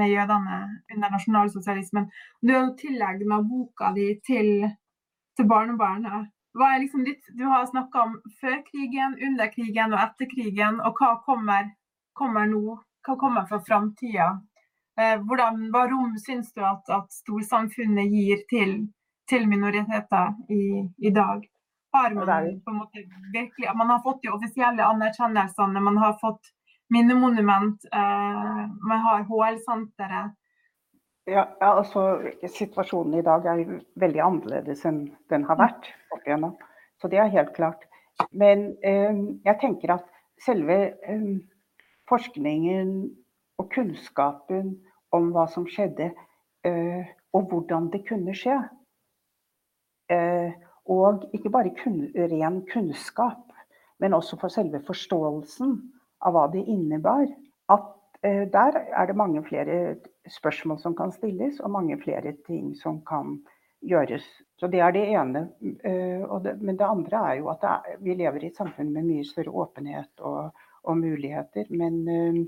[0.00, 0.60] med jødene
[0.94, 2.08] under nasjonalsosialismen.
[2.40, 4.70] Du har jo tillegget boka di til
[5.40, 6.28] til barnebarnet.
[6.80, 10.80] Liksom ditt, du har snakka om før krigen, under krigen og etter krigen.
[10.84, 11.70] Og hva kommer,
[12.18, 12.76] kommer nå?
[13.06, 14.30] Hva kommer fra framtida?
[15.00, 18.74] Eh, hva rom syns du at, at storsamfunnet gir til,
[19.30, 20.64] til minoriteter i,
[20.98, 21.46] i, dag?
[21.94, 26.52] Har man måte virkelig Man har fått de offisielle anerkjennelsene, man har fått
[26.92, 30.36] minnemonument, eh, man har HL-senteret.
[31.30, 32.02] Ja, altså
[32.50, 33.60] Situasjonen i dag er
[34.02, 36.56] veldig annerledes enn den har vært opp igjennom.
[36.98, 37.84] Så det er helt klart.
[38.34, 39.14] Men eh,
[39.46, 40.08] jeg tenker at
[40.42, 41.28] selve eh,
[42.10, 42.90] forskningen
[43.62, 44.74] og kunnskapen
[45.14, 46.10] om hva som skjedde,
[46.66, 47.06] eh,
[47.36, 48.56] og hvordan det kunne skje
[50.10, 50.50] eh,
[50.90, 53.52] Og ikke bare kun, ren kunnskap,
[54.02, 55.76] men også for selve forståelsen
[56.26, 57.28] av hva det innebar.
[57.70, 57.86] At
[58.22, 59.96] der er det mange flere
[60.28, 63.38] spørsmål som kan stilles, og mange flere ting som kan
[63.80, 64.24] gjøres.
[64.58, 65.48] Så Det er det ene.
[65.84, 67.64] Eh, men det andre er jo at
[68.00, 70.50] vi lever i et samfunn med mye større åpenhet og,
[70.82, 71.64] og muligheter.
[71.70, 72.46] Men, eh,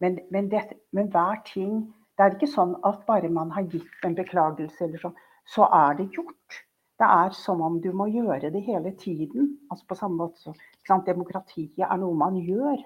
[0.00, 4.04] men, men, det, men, hver ting Det er ikke sånn at bare man har gitt
[4.04, 6.56] en beklagelse, eller sånn, så er det gjort.
[6.98, 9.52] Det er som om du må gjøre det hele tiden.
[9.70, 10.50] Altså på samme måte
[10.88, 12.82] som Demokratiet er noe man gjør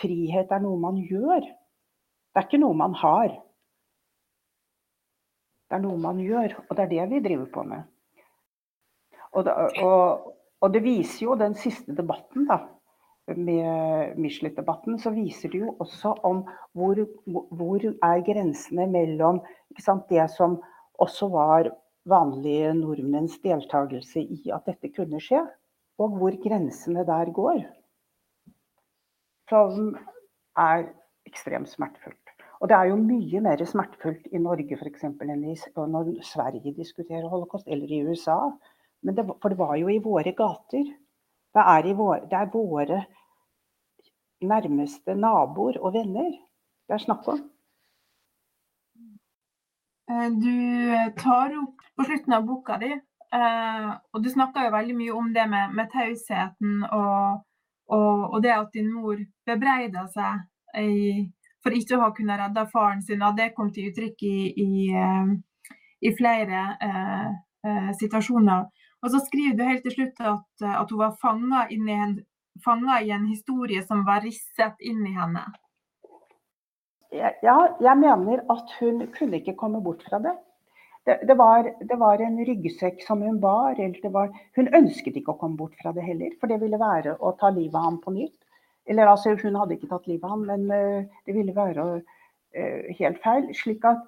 [0.00, 1.44] frihet er noe man gjør.
[2.30, 3.32] Det er ikke noe man har.
[5.70, 7.86] Det er noe man gjør, og det er det vi driver på med.
[9.38, 10.30] Og og,
[10.60, 12.58] og det viser jo den siste debatten, da,
[13.36, 16.42] med Michelet-debatten, så viser det jo også om
[16.74, 19.38] hvor, hvor er grensene mellom
[19.78, 20.58] sant, det som
[20.98, 21.70] også var
[22.10, 25.44] vanlige nordmenns deltakelse i at dette kunne skje,
[26.00, 27.62] og hvor grensene der går
[29.50, 29.92] som
[30.58, 30.88] er
[31.28, 32.16] ekstremt smertefullt.
[32.60, 35.06] Og det er jo mye mer smertefullt i Norge f.eks.
[35.06, 35.54] enn i,
[35.94, 38.38] når Sverige diskuterer holocaust, eller i USA.
[39.00, 40.84] Det, for det var jo i våre gater.
[41.50, 43.00] Det er, våre, det er våre
[44.40, 46.30] nærmeste naboer og venner
[46.90, 47.42] det er snakk om.
[50.10, 50.56] Eh, du
[51.20, 55.28] tar opp på slutten av boka di, eh, og du snakker jo veldig mye om
[55.36, 57.44] det med, med tausheten og
[57.90, 61.26] og, og, det at din mor bebreider seg i,
[61.62, 65.32] for ikke å ha kunnet redde faren sin, det kom til uttrykk i, i, eh,
[66.06, 67.30] i flere eh,
[67.66, 68.68] eh, situasjoner.
[69.00, 73.26] Og så skriver du helt til slutt at, at hun var fanga i, i en
[73.26, 75.46] historie som var risset inn i henne.
[77.10, 80.36] Ja, jeg mener at hun kunne ikke komme bort fra det
[81.10, 83.78] det, det, var, det, var, en ryggsekk som hun bar.
[84.14, 87.32] Var, hun ønsket ikke å komme bort fra det heller, for det ville være å
[87.40, 88.36] ta livet av ham på nytt.
[88.86, 92.92] Eller altså, hun hadde ikke tatt livet av ham, men uh, det ville være uh,
[93.00, 93.48] helt feil.
[93.58, 94.06] Slik at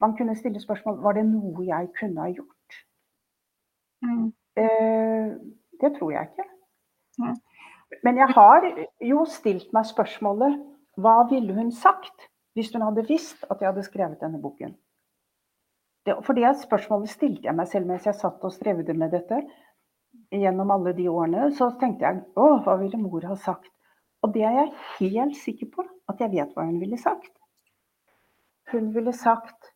[0.00, 2.80] man kunne stille spørsmål var det noe jeg kunne ha gjort.
[4.04, 4.32] Mm.
[4.56, 5.36] Uh,
[5.84, 6.48] det tror jeg ikke.
[7.20, 7.36] Mm.
[8.08, 8.70] Men jeg har
[9.04, 10.56] jo stilt meg spørsmålet
[10.96, 14.72] hva ville hun sagt hvis hun hadde visst at jeg hadde skrevet denne boken?
[16.06, 19.40] Det, for det spørsmålet stilte jeg meg selv mens jeg satt og strevde med dette.
[20.30, 23.72] Gjennom alle de årene så tenkte jeg å, hva ville mor ha sagt?
[24.22, 27.32] Og det er jeg helt sikker på at jeg vet hva hun ville sagt.
[28.70, 29.72] Hun ville sagt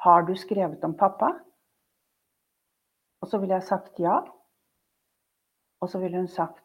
[0.00, 1.34] har du skrevet om pappa?
[3.20, 4.14] Og så ville jeg sagt ja.
[5.80, 6.64] Og så ville hun sagt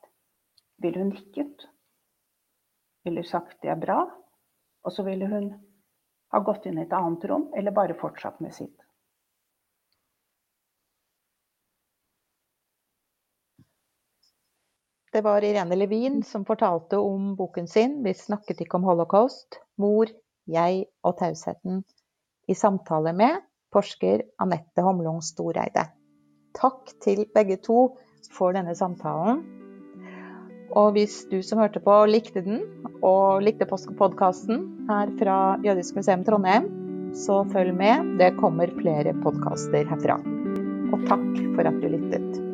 [0.84, 1.68] Ville hun nikket?
[3.04, 4.02] Ville sagt det er bra?
[4.84, 5.50] Og så ville hun
[6.36, 8.76] har gått inn i et annet rom, eller bare fortsatt med sitt.
[15.16, 20.12] Det var Irene Levin som fortalte om boken sin 'Vi snakket ikke om holocaust', 'Mor,
[20.46, 21.84] jeg og tausheten',
[22.48, 23.40] i samtale med
[23.72, 25.88] forsker Anette Homlung Storeide.
[26.54, 27.98] Takk til begge to
[28.32, 29.65] for denne samtalen.
[30.76, 32.64] Og hvis du som hørte på likte den,
[33.00, 36.68] og likte podkasten her fra Jødisk museum Trondheim,
[37.16, 38.18] så følg med.
[38.20, 40.20] Det kommer flere podkaster herfra.
[40.92, 42.45] Og takk for at du lyttet.